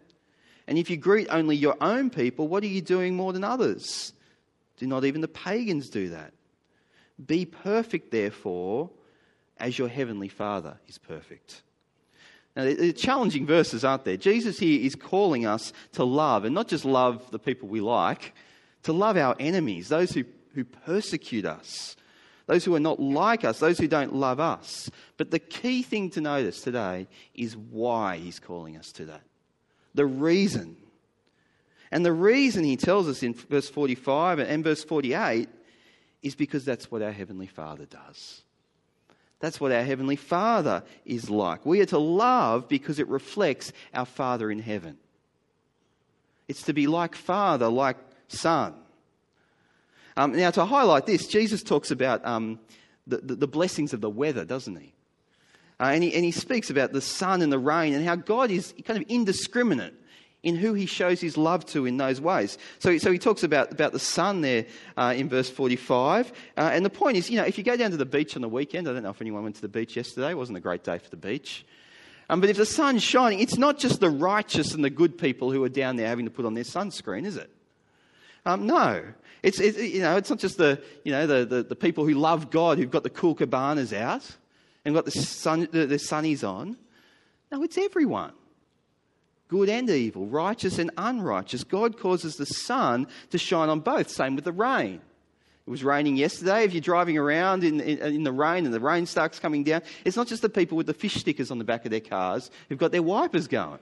And 0.66 0.78
if 0.78 0.90
you 0.90 0.96
greet 0.96 1.28
only 1.30 1.56
your 1.56 1.76
own 1.80 2.10
people, 2.10 2.48
what 2.48 2.62
are 2.62 2.68
you 2.68 2.80
doing 2.80 3.16
more 3.16 3.32
than 3.32 3.44
others? 3.44 4.12
Do 4.78 4.86
not 4.86 5.04
even 5.04 5.20
the 5.20 5.28
pagans 5.28 5.88
do 5.88 6.10
that? 6.10 6.32
Be 7.24 7.44
perfect, 7.44 8.10
therefore, 8.10 8.90
as 9.62 9.78
your 9.78 9.88
heavenly 9.88 10.28
Father 10.28 10.76
is 10.88 10.98
perfect. 10.98 11.62
Now, 12.56 12.64
they're 12.64 12.92
challenging 12.92 13.46
verses, 13.46 13.84
aren't 13.84 14.04
there? 14.04 14.16
Jesus 14.18 14.58
here 14.58 14.84
is 14.84 14.96
calling 14.96 15.46
us 15.46 15.72
to 15.92 16.04
love, 16.04 16.44
and 16.44 16.54
not 16.54 16.68
just 16.68 16.84
love 16.84 17.30
the 17.30 17.38
people 17.38 17.68
we 17.68 17.80
like, 17.80 18.34
to 18.82 18.92
love 18.92 19.16
our 19.16 19.36
enemies, 19.38 19.88
those 19.88 20.10
who, 20.10 20.24
who 20.54 20.64
persecute 20.64 21.46
us, 21.46 21.96
those 22.46 22.64
who 22.64 22.74
are 22.74 22.80
not 22.80 23.00
like 23.00 23.44
us, 23.44 23.60
those 23.60 23.78
who 23.78 23.86
don't 23.86 24.12
love 24.12 24.40
us. 24.40 24.90
But 25.16 25.30
the 25.30 25.38
key 25.38 25.82
thing 25.82 26.10
to 26.10 26.20
notice 26.20 26.60
today 26.60 27.06
is 27.32 27.56
why 27.56 28.16
he's 28.16 28.40
calling 28.40 28.76
us 28.76 28.90
to 28.92 29.06
that. 29.06 29.22
The 29.94 30.06
reason. 30.06 30.76
And 31.92 32.04
the 32.04 32.12
reason 32.12 32.64
he 32.64 32.76
tells 32.76 33.08
us 33.08 33.22
in 33.22 33.34
verse 33.34 33.68
45 33.68 34.40
and 34.40 34.64
verse 34.64 34.82
48 34.82 35.48
is 36.20 36.34
because 36.34 36.64
that's 36.64 36.90
what 36.90 37.00
our 37.00 37.12
Heavenly 37.12 37.46
Father 37.46 37.86
does. 37.86 38.42
That's 39.42 39.60
what 39.60 39.72
our 39.72 39.82
Heavenly 39.82 40.14
Father 40.14 40.84
is 41.04 41.28
like. 41.28 41.66
We 41.66 41.80
are 41.80 41.86
to 41.86 41.98
love 41.98 42.68
because 42.68 43.00
it 43.00 43.08
reflects 43.08 43.72
our 43.92 44.06
Father 44.06 44.52
in 44.52 44.60
heaven. 44.60 44.98
It's 46.46 46.62
to 46.62 46.72
be 46.72 46.86
like 46.86 47.16
Father, 47.16 47.66
like 47.66 47.96
Son. 48.28 48.72
Um, 50.16 50.36
now, 50.36 50.52
to 50.52 50.64
highlight 50.64 51.06
this, 51.06 51.26
Jesus 51.26 51.64
talks 51.64 51.90
about 51.90 52.24
um, 52.24 52.60
the, 53.08 53.16
the, 53.16 53.34
the, 53.34 53.48
blessings 53.48 53.92
of 53.92 54.00
the 54.00 54.08
weather, 54.08 54.44
doesn't 54.44 54.76
he? 54.76 54.94
Uh, 55.80 55.86
and 55.86 56.04
he? 56.04 56.14
And 56.14 56.24
he 56.24 56.30
speaks 56.30 56.70
about 56.70 56.92
the 56.92 57.00
sun 57.00 57.42
and 57.42 57.52
the 57.52 57.58
rain 57.58 57.94
and 57.94 58.06
how 58.06 58.14
God 58.14 58.52
is 58.52 58.72
kind 58.84 59.02
of 59.02 59.04
indiscriminate 59.08 59.94
in 60.42 60.56
who 60.56 60.74
he 60.74 60.86
shows 60.86 61.20
his 61.20 61.36
love 61.36 61.64
to 61.66 61.86
in 61.86 61.96
those 61.96 62.20
ways. 62.20 62.58
So, 62.80 62.98
so 62.98 63.12
he 63.12 63.18
talks 63.18 63.44
about, 63.44 63.70
about 63.70 63.92
the 63.92 63.98
sun 63.98 64.40
there 64.40 64.66
uh, 64.96 65.14
in 65.16 65.28
verse 65.28 65.48
45. 65.48 66.32
Uh, 66.56 66.70
and 66.72 66.84
the 66.84 66.90
point 66.90 67.16
is, 67.16 67.30
you 67.30 67.36
know, 67.36 67.44
if 67.44 67.58
you 67.58 67.64
go 67.64 67.76
down 67.76 67.92
to 67.92 67.96
the 67.96 68.04
beach 68.04 68.34
on 68.34 68.42
the 68.42 68.48
weekend, 68.48 68.88
I 68.88 68.92
don't 68.92 69.04
know 69.04 69.10
if 69.10 69.20
anyone 69.20 69.44
went 69.44 69.56
to 69.56 69.62
the 69.62 69.68
beach 69.68 69.96
yesterday, 69.96 70.30
it 70.30 70.38
wasn't 70.38 70.58
a 70.58 70.60
great 70.60 70.82
day 70.82 70.98
for 70.98 71.10
the 71.10 71.16
beach. 71.16 71.64
Um, 72.28 72.40
but 72.40 72.50
if 72.50 72.56
the 72.56 72.66
sun's 72.66 73.02
shining, 73.02 73.40
it's 73.40 73.56
not 73.56 73.78
just 73.78 74.00
the 74.00 74.10
righteous 74.10 74.74
and 74.74 74.84
the 74.84 74.90
good 74.90 75.16
people 75.16 75.52
who 75.52 75.62
are 75.64 75.68
down 75.68 75.96
there 75.96 76.08
having 76.08 76.24
to 76.24 76.30
put 76.30 76.44
on 76.44 76.54
their 76.54 76.64
sunscreen, 76.64 77.24
is 77.24 77.36
it? 77.36 77.50
Um, 78.44 78.66
no. 78.66 79.04
It's, 79.42 79.60
it, 79.60 79.76
you 79.76 80.00
know, 80.00 80.16
it's 80.16 80.30
not 80.30 80.38
just 80.38 80.56
the, 80.56 80.82
you 81.04 81.12
know, 81.12 81.26
the, 81.26 81.44
the, 81.44 81.62
the, 81.64 81.76
people 81.76 82.06
who 82.06 82.14
love 82.14 82.50
God 82.50 82.78
who've 82.78 82.90
got 82.90 83.02
the 83.02 83.10
cool 83.10 83.34
cabanas 83.34 83.92
out 83.92 84.24
and 84.84 84.94
got 84.94 85.04
the, 85.04 85.10
sun, 85.10 85.68
the, 85.70 85.86
the 85.86 85.96
sunnies 85.96 86.48
on. 86.48 86.76
No, 87.50 87.62
it's 87.62 87.76
everyone 87.76 88.32
good 89.52 89.68
and 89.68 89.90
evil, 89.90 90.26
righteous 90.26 90.78
and 90.78 90.90
unrighteous. 90.96 91.62
God 91.62 91.98
causes 91.98 92.36
the 92.36 92.46
sun 92.46 93.06
to 93.28 93.36
shine 93.36 93.68
on 93.68 93.80
both. 93.80 94.08
Same 94.08 94.34
with 94.34 94.46
the 94.46 94.52
rain. 94.52 94.94
It 95.66 95.70
was 95.70 95.84
raining 95.84 96.16
yesterday. 96.16 96.64
If 96.64 96.72
you're 96.72 96.80
driving 96.80 97.18
around 97.18 97.62
in, 97.62 97.78
in, 97.78 97.98
in, 97.98 98.22
the 98.22 98.32
rain 98.32 98.64
and 98.64 98.72
the 98.72 98.80
rain 98.80 99.04
starts 99.04 99.38
coming 99.38 99.62
down, 99.62 99.82
it's 100.06 100.16
not 100.16 100.26
just 100.26 100.40
the 100.40 100.48
people 100.48 100.78
with 100.78 100.86
the 100.86 100.94
fish 100.94 101.16
stickers 101.16 101.50
on 101.50 101.58
the 101.58 101.64
back 101.64 101.84
of 101.84 101.90
their 101.90 102.00
cars 102.00 102.50
who've 102.70 102.78
got 102.78 102.92
their 102.92 103.02
wipers 103.02 103.46
going. 103.46 103.78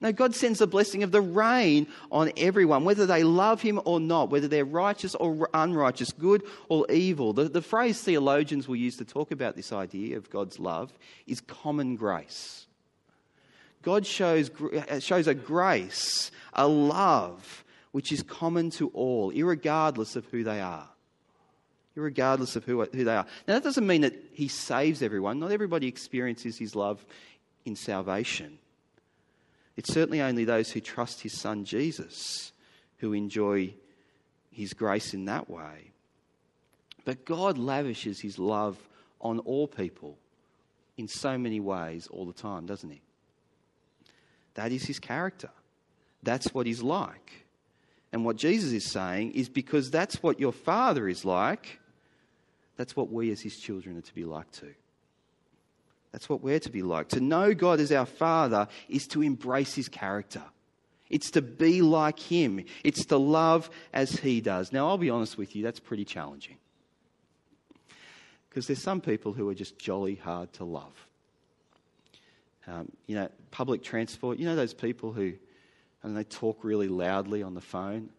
No, 0.00 0.10
God 0.10 0.34
sends 0.34 0.58
the 0.58 0.66
blessing 0.66 1.04
of 1.04 1.12
the 1.12 1.20
rain 1.20 1.86
on 2.10 2.32
everyone, 2.36 2.84
whether 2.84 3.06
they 3.06 3.22
love 3.22 3.62
Him 3.62 3.80
or 3.84 4.00
not, 4.00 4.30
whether 4.30 4.48
they're 4.48 4.64
righteous 4.64 5.14
or 5.14 5.48
unrighteous, 5.54 6.10
good 6.10 6.42
or 6.68 6.90
evil. 6.90 7.32
The, 7.32 7.44
the 7.44 7.62
phrase 7.62 8.02
theologians 8.02 8.66
will 8.66 8.74
use 8.74 8.96
to 8.96 9.04
talk 9.04 9.30
about 9.30 9.54
this 9.54 9.72
idea 9.72 10.16
of 10.16 10.30
God's 10.30 10.58
love 10.58 10.92
is 11.28 11.40
common 11.40 11.94
grace. 11.94 12.66
God 13.82 14.06
shows, 14.06 14.50
uh, 14.50 15.00
shows 15.00 15.26
a 15.26 15.34
grace, 15.34 16.30
a 16.52 16.66
love, 16.66 17.64
which 17.90 18.12
is 18.12 18.22
common 18.22 18.70
to 18.70 18.88
all, 18.88 19.32
regardless 19.32 20.16
of 20.16 20.24
who 20.26 20.44
they 20.44 20.60
are. 20.60 20.88
Regardless 21.94 22.56
of 22.56 22.64
who, 22.64 22.82
who 22.84 23.04
they 23.04 23.14
are. 23.14 23.26
Now, 23.46 23.54
that 23.54 23.64
doesn't 23.64 23.86
mean 23.86 24.00
that 24.00 24.14
He 24.32 24.48
saves 24.48 25.02
everyone. 25.02 25.38
Not 25.38 25.52
everybody 25.52 25.88
experiences 25.88 26.56
His 26.56 26.74
love 26.74 27.04
in 27.66 27.76
salvation. 27.76 28.58
It's 29.76 29.92
certainly 29.92 30.22
only 30.22 30.44
those 30.44 30.70
who 30.70 30.80
trust 30.80 31.20
His 31.20 31.38
Son 31.38 31.64
Jesus 31.64 32.52
who 32.98 33.12
enjoy 33.12 33.74
His 34.50 34.72
grace 34.72 35.12
in 35.12 35.26
that 35.26 35.50
way. 35.50 35.90
But 37.04 37.26
God 37.26 37.58
lavishes 37.58 38.20
His 38.20 38.38
love 38.38 38.78
on 39.20 39.40
all 39.40 39.66
people 39.66 40.16
in 40.96 41.08
so 41.08 41.36
many 41.36 41.60
ways 41.60 42.06
all 42.06 42.24
the 42.24 42.32
time, 42.32 42.64
doesn't 42.64 42.90
He? 42.90 43.02
That 44.54 44.72
is 44.72 44.84
his 44.84 44.98
character. 44.98 45.50
That's 46.22 46.52
what 46.54 46.66
he's 46.66 46.82
like. 46.82 47.46
And 48.12 48.24
what 48.24 48.36
Jesus 48.36 48.72
is 48.72 48.90
saying 48.90 49.32
is 49.32 49.48
because 49.48 49.90
that's 49.90 50.22
what 50.22 50.38
your 50.38 50.52
father 50.52 51.08
is 51.08 51.24
like, 51.24 51.80
that's 52.76 52.94
what 52.94 53.10
we 53.10 53.30
as 53.30 53.40
his 53.40 53.56
children 53.56 53.96
are 53.96 54.02
to 54.02 54.14
be 54.14 54.24
like 54.24 54.50
too. 54.50 54.74
That's 56.12 56.28
what 56.28 56.42
we're 56.42 56.60
to 56.60 56.70
be 56.70 56.82
like. 56.82 57.08
To 57.08 57.20
know 57.20 57.54
God 57.54 57.80
as 57.80 57.90
our 57.90 58.06
Father 58.06 58.68
is 58.88 59.06
to 59.08 59.22
embrace 59.22 59.74
His 59.74 59.88
character. 59.88 60.42
It's 61.08 61.30
to 61.32 61.42
be 61.42 61.82
like 61.82 62.18
Him. 62.18 62.64
It's 62.84 63.06
to 63.06 63.16
love 63.16 63.70
as 63.92 64.12
He 64.12 64.40
does. 64.42 64.72
Now, 64.72 64.88
I'll 64.88 64.98
be 64.98 65.10
honest 65.10 65.38
with 65.38 65.56
you, 65.56 65.62
that's 65.62 65.80
pretty 65.80 66.04
challenging. 66.04 66.58
Because 68.48 68.66
there's 68.66 68.82
some 68.82 69.00
people 69.00 69.32
who 69.32 69.48
are 69.48 69.54
just 69.54 69.78
jolly 69.78 70.16
hard 70.16 70.52
to 70.54 70.64
love. 70.64 71.08
Um, 72.66 72.90
you 73.06 73.16
know, 73.16 73.28
public 73.50 73.82
transport, 73.82 74.38
you 74.38 74.46
know 74.46 74.54
those 74.54 74.74
people 74.74 75.12
who 75.12 75.32
and 76.02 76.16
they 76.16 76.24
talk 76.24 76.64
really 76.64 76.88
loudly 76.88 77.42
on 77.42 77.54
the 77.54 77.60
phone? 77.60 78.10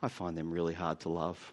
I 0.00 0.08
find 0.08 0.36
them 0.36 0.50
really 0.52 0.74
hard 0.74 1.00
to 1.00 1.08
love. 1.08 1.52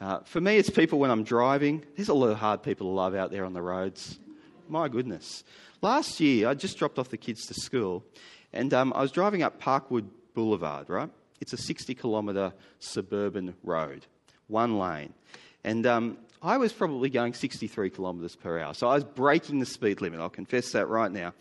Uh, 0.00 0.18
for 0.24 0.40
me, 0.40 0.58
it's 0.58 0.68
people 0.68 0.98
when 0.98 1.10
I'm 1.10 1.24
driving. 1.24 1.82
There's 1.96 2.08
a 2.10 2.14
lot 2.14 2.28
of 2.28 2.36
hard 2.36 2.62
people 2.62 2.88
to 2.88 2.92
love 2.92 3.14
out 3.14 3.30
there 3.30 3.44
on 3.44 3.54
the 3.54 3.62
roads. 3.62 4.18
My 4.68 4.88
goodness. 4.88 5.44
Last 5.80 6.20
year, 6.20 6.48
I 6.48 6.54
just 6.54 6.76
dropped 6.76 6.98
off 6.98 7.08
the 7.08 7.16
kids 7.16 7.46
to 7.46 7.54
school, 7.54 8.04
and 8.52 8.74
um, 8.74 8.92
I 8.94 9.00
was 9.00 9.12
driving 9.12 9.42
up 9.42 9.60
Parkwood 9.62 10.08
Boulevard, 10.34 10.90
right? 10.90 11.10
It's 11.40 11.52
a 11.52 11.56
60 11.56 11.94
kilometre 11.94 12.52
suburban 12.80 13.54
road, 13.62 14.06
one 14.48 14.78
lane. 14.78 15.14
And 15.62 15.86
um, 15.86 16.18
I 16.44 16.58
was 16.58 16.74
probably 16.74 17.08
going 17.08 17.32
63 17.32 17.88
kilometres 17.88 18.36
per 18.36 18.58
hour. 18.58 18.74
So 18.74 18.86
I 18.86 18.94
was 18.94 19.04
breaking 19.04 19.60
the 19.60 19.66
speed 19.66 20.02
limit. 20.02 20.20
I'll 20.20 20.28
confess 20.28 20.72
that 20.72 20.88
right 20.88 21.10
now. 21.10 21.32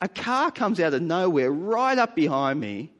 A 0.00 0.08
car 0.08 0.50
comes 0.50 0.80
out 0.80 0.92
of 0.92 1.02
nowhere 1.02 1.52
right 1.52 1.96
up 1.96 2.16
behind 2.16 2.58
me, 2.58 2.90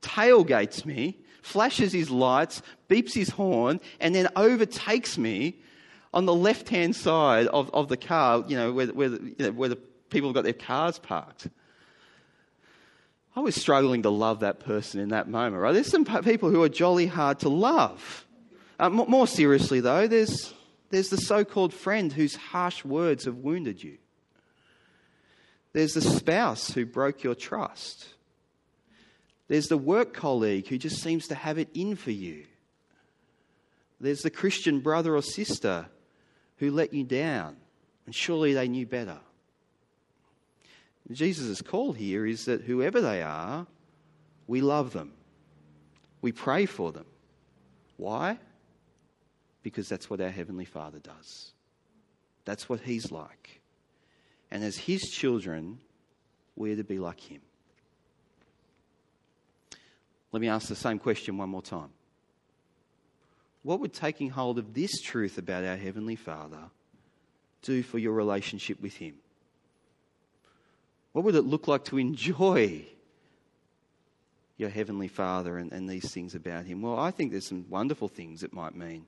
tailgates 0.00 0.86
me, 0.86 1.18
flashes 1.42 1.92
his 1.92 2.10
lights, 2.10 2.62
beeps 2.88 3.12
his 3.12 3.28
horn, 3.28 3.80
and 4.00 4.14
then 4.14 4.28
overtakes 4.34 5.18
me 5.18 5.56
on 6.14 6.24
the 6.24 6.34
left 6.34 6.70
hand 6.70 6.96
side 6.96 7.48
of, 7.48 7.70
of 7.74 7.88
the 7.88 7.98
car, 7.98 8.42
you 8.48 8.56
know, 8.56 8.72
where, 8.72 8.86
where, 8.86 9.10
the, 9.10 9.34
you 9.38 9.46
know, 9.46 9.52
where 9.52 9.68
the 9.68 9.76
people 10.08 10.30
have 10.30 10.34
got 10.34 10.44
their 10.44 10.54
cars 10.54 10.98
parked. 10.98 11.48
I 13.36 13.40
was 13.40 13.54
struggling 13.54 14.02
to 14.02 14.10
love 14.10 14.40
that 14.40 14.60
person 14.60 15.00
in 15.00 15.10
that 15.10 15.28
moment, 15.28 15.62
right? 15.62 15.72
There's 15.72 15.90
some 15.90 16.06
people 16.06 16.48
who 16.48 16.62
are 16.62 16.68
jolly 16.70 17.06
hard 17.06 17.40
to 17.40 17.50
love. 17.50 18.26
Uh, 18.80 18.88
more 18.88 19.26
seriously, 19.26 19.80
though, 19.80 20.06
there's 20.06 20.54
there's 20.90 21.10
the 21.10 21.16
so 21.16 21.44
called 21.44 21.74
friend 21.74 22.12
whose 22.12 22.36
harsh 22.36 22.84
words 22.84 23.24
have 23.24 23.36
wounded 23.36 23.82
you. 23.82 23.98
There's 25.72 25.92
the 25.92 26.00
spouse 26.00 26.70
who 26.70 26.86
broke 26.86 27.22
your 27.22 27.34
trust. 27.34 28.08
There's 29.48 29.68
the 29.68 29.78
work 29.78 30.14
colleague 30.14 30.68
who 30.68 30.78
just 30.78 31.02
seems 31.02 31.28
to 31.28 31.34
have 31.34 31.58
it 31.58 31.68
in 31.74 31.96
for 31.96 32.10
you. 32.10 32.44
There's 34.00 34.22
the 34.22 34.30
Christian 34.30 34.80
brother 34.80 35.14
or 35.14 35.22
sister 35.22 35.86
who 36.58 36.70
let 36.70 36.94
you 36.94 37.04
down, 37.04 37.56
and 38.06 38.14
surely 38.14 38.54
they 38.54 38.68
knew 38.68 38.86
better. 38.86 39.18
Jesus' 41.10 41.62
call 41.62 41.92
here 41.92 42.26
is 42.26 42.44
that 42.44 42.62
whoever 42.62 43.00
they 43.00 43.22
are, 43.22 43.66
we 44.46 44.60
love 44.60 44.92
them. 44.92 45.12
We 46.20 46.32
pray 46.32 46.66
for 46.66 46.92
them. 46.92 47.06
Why? 47.96 48.38
Because 49.62 49.88
that's 49.88 50.08
what 50.08 50.20
our 50.20 50.30
Heavenly 50.30 50.64
Father 50.64 50.98
does. 50.98 51.52
That's 52.44 52.68
what 52.68 52.80
He's 52.80 53.10
like. 53.12 53.60
And 54.50 54.64
as 54.64 54.76
His 54.76 55.02
children, 55.10 55.78
we're 56.56 56.76
to 56.76 56.84
be 56.84 56.98
like 56.98 57.20
Him. 57.20 57.40
Let 60.32 60.40
me 60.40 60.48
ask 60.48 60.68
the 60.68 60.74
same 60.74 60.98
question 60.98 61.38
one 61.38 61.48
more 61.48 61.62
time. 61.62 61.90
What 63.62 63.80
would 63.80 63.92
taking 63.92 64.30
hold 64.30 64.58
of 64.58 64.74
this 64.74 65.00
truth 65.00 65.38
about 65.38 65.64
our 65.64 65.76
Heavenly 65.76 66.16
Father 66.16 66.70
do 67.62 67.82
for 67.82 67.98
your 67.98 68.12
relationship 68.12 68.80
with 68.80 68.96
Him? 68.96 69.14
What 71.12 71.24
would 71.24 71.34
it 71.34 71.42
look 71.42 71.66
like 71.66 71.84
to 71.86 71.98
enjoy 71.98 72.84
your 74.56 74.68
Heavenly 74.68 75.08
Father 75.08 75.58
and, 75.58 75.72
and 75.72 75.88
these 75.88 76.10
things 76.12 76.34
about 76.34 76.66
Him? 76.66 76.82
Well, 76.82 76.98
I 76.98 77.10
think 77.10 77.32
there's 77.32 77.46
some 77.46 77.66
wonderful 77.68 78.08
things 78.08 78.42
it 78.42 78.52
might 78.52 78.74
mean. 78.74 79.06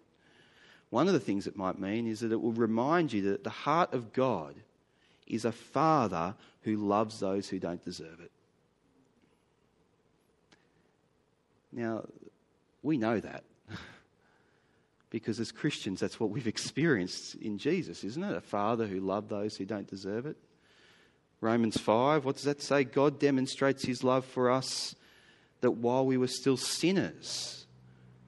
One 0.90 1.06
of 1.06 1.14
the 1.14 1.20
things 1.20 1.46
it 1.46 1.56
might 1.56 1.78
mean 1.78 2.06
is 2.06 2.20
that 2.20 2.32
it 2.32 2.40
will 2.40 2.52
remind 2.52 3.12
you 3.12 3.22
that 3.30 3.44
the 3.44 3.50
heart 3.50 3.94
of 3.94 4.12
God 4.12 4.56
is 5.26 5.44
a 5.44 5.52
father 5.52 6.34
who 6.62 6.76
loves 6.76 7.20
those 7.20 7.48
who 7.48 7.60
don't 7.60 7.82
deserve 7.82 8.20
it. 8.20 8.32
Now, 11.72 12.04
we 12.82 12.98
know 12.98 13.20
that. 13.20 13.44
because 15.10 15.38
as 15.38 15.52
Christians, 15.52 16.00
that's 16.00 16.18
what 16.18 16.30
we've 16.30 16.48
experienced 16.48 17.36
in 17.36 17.58
Jesus, 17.58 18.02
isn't 18.02 18.24
it? 18.24 18.36
A 18.36 18.40
father 18.40 18.86
who 18.86 18.98
loved 18.98 19.28
those 19.28 19.56
who 19.56 19.64
don't 19.64 19.86
deserve 19.86 20.26
it. 20.26 20.36
Romans 21.40 21.78
5, 21.78 22.24
what 22.24 22.34
does 22.34 22.44
that 22.44 22.60
say? 22.60 22.84
God 22.84 23.18
demonstrates 23.18 23.84
his 23.84 24.04
love 24.04 24.24
for 24.24 24.50
us 24.50 24.94
that 25.60 25.70
while 25.70 26.04
we 26.04 26.16
were 26.16 26.26
still 26.26 26.56
sinners, 26.56 27.66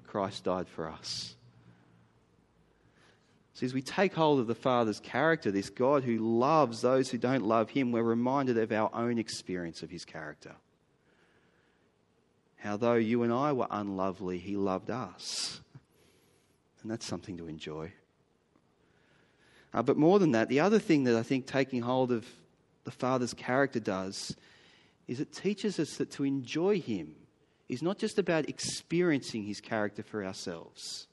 Christ 0.06 0.44
died 0.44 0.68
for 0.68 0.88
us. 0.88 1.34
As 3.62 3.72
we 3.72 3.80
take 3.80 4.12
hold 4.12 4.40
of 4.40 4.48
the 4.48 4.56
Father's 4.56 4.98
character, 4.98 5.52
this 5.52 5.70
God 5.70 6.02
who 6.02 6.18
loves 6.18 6.80
those 6.80 7.10
who 7.10 7.18
don't 7.18 7.44
love 7.44 7.70
him, 7.70 7.92
we're 7.92 8.02
reminded 8.02 8.58
of 8.58 8.72
our 8.72 8.90
own 8.92 9.18
experience 9.18 9.84
of 9.84 9.90
his 9.90 10.04
character. 10.04 10.56
How, 12.56 12.76
though 12.76 12.94
you 12.94 13.22
and 13.22 13.32
I 13.32 13.52
were 13.52 13.68
unlovely, 13.70 14.38
he 14.38 14.56
loved 14.56 14.90
us. 14.90 15.60
And 16.82 16.90
that's 16.90 17.06
something 17.06 17.36
to 17.38 17.46
enjoy. 17.46 17.92
Uh, 19.72 19.82
but 19.84 19.96
more 19.96 20.18
than 20.18 20.32
that, 20.32 20.48
the 20.48 20.60
other 20.60 20.80
thing 20.80 21.04
that 21.04 21.14
I 21.14 21.22
think 21.22 21.46
taking 21.46 21.82
hold 21.82 22.10
of 22.10 22.26
the 22.82 22.90
Father's 22.90 23.32
character 23.32 23.78
does 23.78 24.36
is 25.06 25.20
it 25.20 25.32
teaches 25.32 25.78
us 25.78 25.96
that 25.98 26.10
to 26.12 26.24
enjoy 26.24 26.80
him 26.80 27.14
is 27.68 27.80
not 27.80 27.98
just 27.98 28.18
about 28.18 28.48
experiencing 28.48 29.44
his 29.44 29.60
character 29.60 30.02
for 30.02 30.24
ourselves 30.24 31.06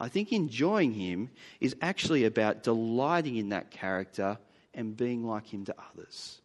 I 0.00 0.08
think 0.08 0.32
enjoying 0.32 0.92
him 0.92 1.30
is 1.60 1.74
actually 1.82 2.24
about 2.24 2.62
delighting 2.62 3.36
in 3.36 3.48
that 3.48 3.70
character 3.70 4.38
and 4.74 4.96
being 4.96 5.26
like 5.26 5.46
him 5.52 5.64
to 5.64 5.74
others. 5.92 6.40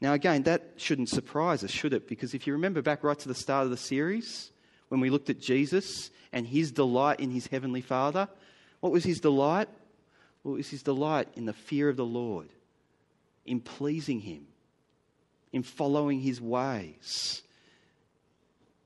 Now, 0.00 0.12
again, 0.12 0.44
that 0.44 0.74
shouldn't 0.76 1.08
surprise 1.08 1.64
us, 1.64 1.72
should 1.72 1.92
it? 1.92 2.06
Because 2.06 2.32
if 2.32 2.46
you 2.46 2.52
remember 2.52 2.82
back 2.82 3.02
right 3.02 3.18
to 3.18 3.28
the 3.28 3.34
start 3.34 3.64
of 3.64 3.70
the 3.70 3.76
series, 3.76 4.52
when 4.88 5.00
we 5.00 5.10
looked 5.10 5.30
at 5.30 5.40
Jesus 5.40 6.10
and 6.32 6.46
his 6.46 6.70
delight 6.70 7.18
in 7.18 7.30
his 7.30 7.48
heavenly 7.48 7.80
Father, 7.80 8.28
what 8.78 8.92
was 8.92 9.02
his 9.02 9.18
delight? 9.18 9.68
Well, 10.44 10.54
it 10.54 10.58
was 10.58 10.70
his 10.70 10.84
delight 10.84 11.28
in 11.34 11.46
the 11.46 11.52
fear 11.52 11.88
of 11.88 11.96
the 11.96 12.06
Lord, 12.06 12.48
in 13.44 13.60
pleasing 13.60 14.20
him, 14.20 14.46
in 15.52 15.64
following 15.64 16.20
his 16.20 16.40
ways. 16.40 17.42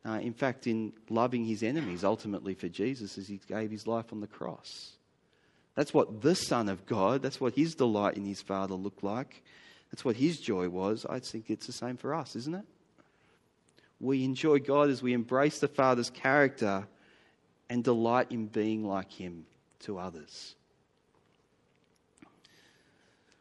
Uh, 0.04 0.18
in 0.20 0.32
fact, 0.32 0.66
in 0.66 0.92
loving 1.08 1.44
his 1.44 1.62
enemies 1.62 2.02
ultimately 2.02 2.54
for 2.54 2.68
Jesus 2.68 3.18
as 3.18 3.28
he 3.28 3.40
gave 3.46 3.70
his 3.70 3.86
life 3.86 4.12
on 4.12 4.20
the 4.20 4.26
cross. 4.26 4.92
That's 5.74 5.94
what 5.94 6.20
the 6.20 6.34
Son 6.34 6.68
of 6.68 6.84
God, 6.86 7.22
that's 7.22 7.40
what 7.40 7.54
his 7.54 7.74
delight 7.74 8.16
in 8.16 8.24
his 8.24 8.42
Father 8.42 8.74
looked 8.74 9.04
like. 9.04 9.42
That's 9.90 10.04
what 10.04 10.16
his 10.16 10.40
joy 10.40 10.68
was. 10.68 11.06
I 11.08 11.20
think 11.20 11.50
it's 11.50 11.66
the 11.66 11.72
same 11.72 11.96
for 11.96 12.14
us, 12.14 12.34
isn't 12.34 12.54
it? 12.54 12.64
We 14.00 14.24
enjoy 14.24 14.58
God 14.58 14.90
as 14.90 15.02
we 15.02 15.12
embrace 15.12 15.60
the 15.60 15.68
Father's 15.68 16.10
character 16.10 16.86
and 17.70 17.84
delight 17.84 18.32
in 18.32 18.46
being 18.46 18.84
like 18.84 19.12
him 19.12 19.46
to 19.80 19.98
others. 19.98 20.54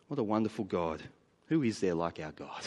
What 0.07 0.19
a 0.19 0.23
wonderful 0.23 0.65
God. 0.65 1.01
Who 1.47 1.63
is 1.63 1.79
there 1.79 1.95
like 1.95 2.19
our 2.19 2.33
God? 2.33 2.61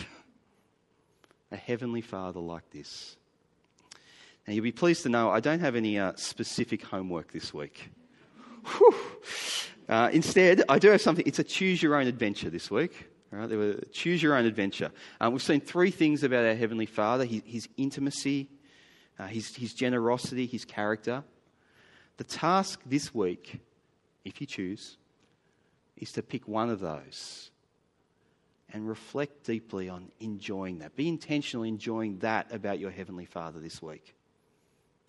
a 1.53 1.57
heavenly 1.57 2.01
Father 2.01 2.41
like 2.41 2.69
this. 2.71 3.17
Now, 4.47 4.53
you'll 4.53 4.63
be 4.63 4.73
pleased 4.73 5.03
to 5.05 5.09
know 5.09 5.31
I 5.31 5.41
don't 5.41 5.61
have 5.61 5.75
any 5.75 5.99
uh, 5.99 6.13
specific 6.17 6.83
homework 6.83 7.33
this 7.33 7.55
week. 7.55 7.91
Uh, 9.87 10.09
instead, 10.15 10.63
I 10.69 10.79
do 10.79 10.89
have 10.89 11.03
something. 11.03 11.27
It's 11.27 11.39
a 11.39 11.45
choose 11.45 11.83
your 11.83 11.97
own 11.97 12.07
adventure 12.07 12.49
this 12.49 12.71
week. 12.71 13.07
All 13.33 13.41
right, 13.41 13.49
there 13.49 13.59
were 13.59 13.81
choose 13.93 14.23
your 14.23 14.35
own 14.35 14.47
adventure. 14.47 14.91
Um, 15.21 15.35
we've 15.35 15.43
seen 15.43 15.61
three 15.61 15.91
things 15.91 16.23
about 16.23 16.47
our 16.47 16.55
Heavenly 16.55 16.87
Father 16.87 17.27
his, 17.27 17.43
his 17.45 17.69
intimacy, 17.77 18.49
uh, 19.19 19.27
his, 19.27 19.55
his 19.55 19.75
generosity, 19.75 20.47
his 20.47 20.65
character. 20.65 21.23
The 22.17 22.25
task 22.25 22.81
this 22.87 23.15
week, 23.15 23.61
if 24.25 24.41
you 24.41 24.47
choose, 24.47 24.97
is 25.99 26.13
to 26.13 26.23
pick 26.23 26.49
one 26.49 26.71
of 26.71 26.81
those 26.81 27.51
and 28.73 28.89
reflect 28.89 29.45
deeply 29.45 29.89
on 29.89 30.11
enjoying 30.21 30.79
that. 30.79 30.97
Be 30.97 31.09
intentional 31.09 31.65
enjoying 31.65 32.21
that 32.21 32.55
about 32.55 32.79
your 32.79 32.91
Heavenly 32.91 33.27
Father 33.27 33.61
this 33.61 33.83
week. 33.83 34.15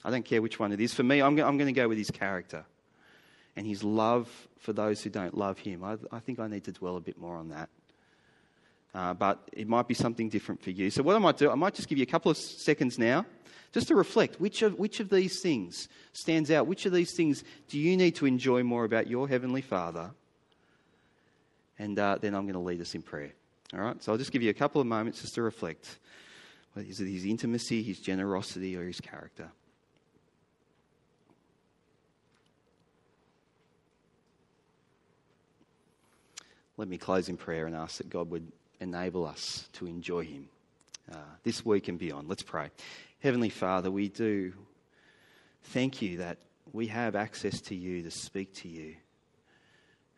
I 0.06 0.12
don't 0.12 0.24
care 0.24 0.40
which 0.40 0.60
one 0.60 0.72
it 0.72 0.80
is. 0.80 0.94
For 0.94 1.02
me, 1.02 1.20
I'm, 1.20 1.38
I'm 1.40 1.58
going 1.58 1.66
to 1.66 1.72
go 1.72 1.88
with 1.88 1.98
his 1.98 2.12
character 2.12 2.64
and 3.56 3.66
his 3.66 3.84
love 3.84 4.30
for 4.60 4.72
those 4.72 5.02
who 5.02 5.10
don't 5.10 5.36
love 5.36 5.58
him. 5.58 5.84
I, 5.84 5.98
I 6.12 6.20
think 6.20 6.40
I 6.40 6.48
need 6.48 6.64
to 6.66 6.72
dwell 6.72 6.96
a 6.96 7.02
bit 7.02 7.18
more 7.18 7.38
on 7.38 7.50
that. 7.50 7.70
Uh, 8.94 9.16
but 9.16 9.50
it 9.52 9.68
might 9.68 9.88
be 9.88 9.96
something 9.96 10.30
different 10.30 10.62
for 10.62 10.70
you. 10.70 10.92
So, 10.92 11.02
what 11.02 11.16
I 11.16 11.20
might 11.20 11.38
do, 11.38 11.50
I 11.50 11.56
might 11.56 11.74
just 11.74 11.90
give 11.90 11.98
you 11.98 12.04
a 12.04 12.08
couple 12.08 12.30
of 12.30 12.38
seconds 12.38 13.00
now 13.00 13.26
just 13.74 13.88
to 13.88 13.96
reflect 13.96 14.40
which 14.40 14.62
of, 14.62 14.78
which 14.78 15.00
of 15.00 15.10
these 15.10 15.42
things 15.42 15.90
stands 16.14 16.52
out? 16.52 16.68
Which 16.68 16.86
of 16.86 16.94
these 16.94 17.14
things 17.14 17.44
do 17.68 17.80
you 17.80 17.98
need 17.98 18.16
to 18.18 18.28
enjoy 18.28 18.62
more 18.62 18.86
about 18.86 19.08
your 19.08 19.28
Heavenly 19.28 19.62
Father? 19.62 20.12
And 21.80 21.98
uh, 21.98 22.20
then 22.22 22.36
I'm 22.36 22.44
going 22.44 22.54
to 22.54 22.60
lead 22.60 22.80
us 22.80 22.94
in 22.94 23.02
prayer. 23.02 23.34
All 23.74 23.80
right? 23.80 24.02
So, 24.04 24.12
I'll 24.12 24.20
just 24.20 24.32
give 24.32 24.44
you 24.44 24.52
a 24.52 24.54
couple 24.54 24.80
of 24.80 24.88
moments 24.88 25.22
just 25.22 25.34
to 25.34 25.42
reflect. 25.42 25.98
Is 26.76 27.02
it 27.02 27.08
his 27.08 27.26
intimacy, 27.26 27.82
his 27.82 28.00
generosity, 28.00 28.78
or 28.78 28.86
his 28.86 29.02
character? 29.02 29.50
Let 36.78 36.88
me 36.90 36.98
close 36.98 37.30
in 37.30 37.38
prayer 37.38 37.68
and 37.68 37.76
ask 37.76 37.98
that 37.98 38.10
God 38.10 38.30
would 38.32 38.52
enable 38.82 39.26
us 39.26 39.70
to 39.74 39.88
enjoy 39.88 40.26
Him 40.26 40.50
uh, 41.12 41.18
this 41.44 41.66
week 41.66 41.88
and 41.88 41.98
beyond. 41.98 42.28
Let's 42.28 42.44
pray. 42.44 42.70
Heavenly 43.20 43.50
Father, 43.50 43.90
we 43.90 44.10
do 44.10 44.54
thank 45.64 46.02
you 46.02 46.18
that 46.18 46.38
we 46.74 46.88
have 46.88 47.16
access 47.16 47.62
to 47.62 47.76
you 47.76 48.04
to 48.04 48.12
speak 48.12 48.54
to 48.56 48.68
you. 48.68 48.96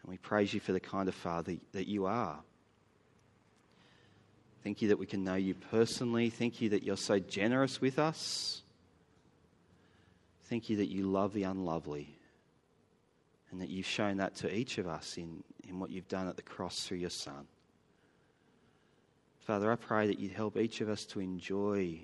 And 0.02 0.10
we 0.10 0.18
praise 0.18 0.54
you 0.54 0.60
for 0.60 0.72
the 0.72 0.80
kind 0.80 1.08
of 1.08 1.14
Father 1.14 1.58
that 1.74 1.88
you 1.88 2.08
are. 2.08 2.40
Thank 4.64 4.82
you 4.82 4.88
that 4.90 4.98
we 4.98 5.06
can 5.06 5.24
know 5.24 5.36
you 5.36 5.54
personally. 5.54 6.32
Thank 6.32 6.60
you 6.60 6.70
that 6.70 6.84
you're 6.84 6.98
so 6.98 7.20
generous 7.20 7.80
with 7.80 8.00
us. 8.00 8.64
Thank 10.46 10.70
you 10.70 10.78
that 10.78 10.90
you 10.90 11.04
love 11.04 11.34
the 11.34 11.44
unlovely 11.44 12.17
and 13.52 13.62
that 13.62 13.70
you've 13.70 13.86
shown 13.86 14.18
that 14.18 14.36
to 14.36 14.54
each 14.54 14.78
of 14.78 14.88
us 14.88 15.18
in, 15.18 15.44
in 15.68 15.80
what 15.80 15.90
you've 15.90 16.08
done 16.08 16.28
at 16.28 16.36
the 16.36 16.42
cross 16.42 16.86
through 16.86 16.98
your 16.98 17.10
Son. 17.10 17.48
Father, 19.40 19.72
I 19.72 19.76
pray 19.76 20.08
that 20.08 20.20
you'd 20.20 20.34
help 20.34 20.58
each 20.58 20.82
of 20.82 20.90
us 20.90 21.06
to 21.06 21.22
enjoy 21.22 22.02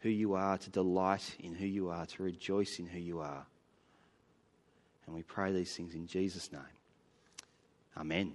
who 0.00 0.08
you 0.08 0.34
are, 0.34 0.56
to 0.56 0.70
delight 0.70 1.36
in 1.40 1.54
who 1.54 1.66
you 1.66 1.90
are, 1.90 2.06
to 2.06 2.22
rejoice 2.22 2.78
in 2.78 2.86
who 2.86 2.98
you 2.98 3.20
are. 3.20 3.44
And 5.06 5.14
we 5.14 5.22
pray 5.22 5.52
these 5.52 5.74
things 5.74 5.94
in 5.94 6.06
Jesus' 6.06 6.50
name. 6.52 6.62
Amen. 7.96 8.32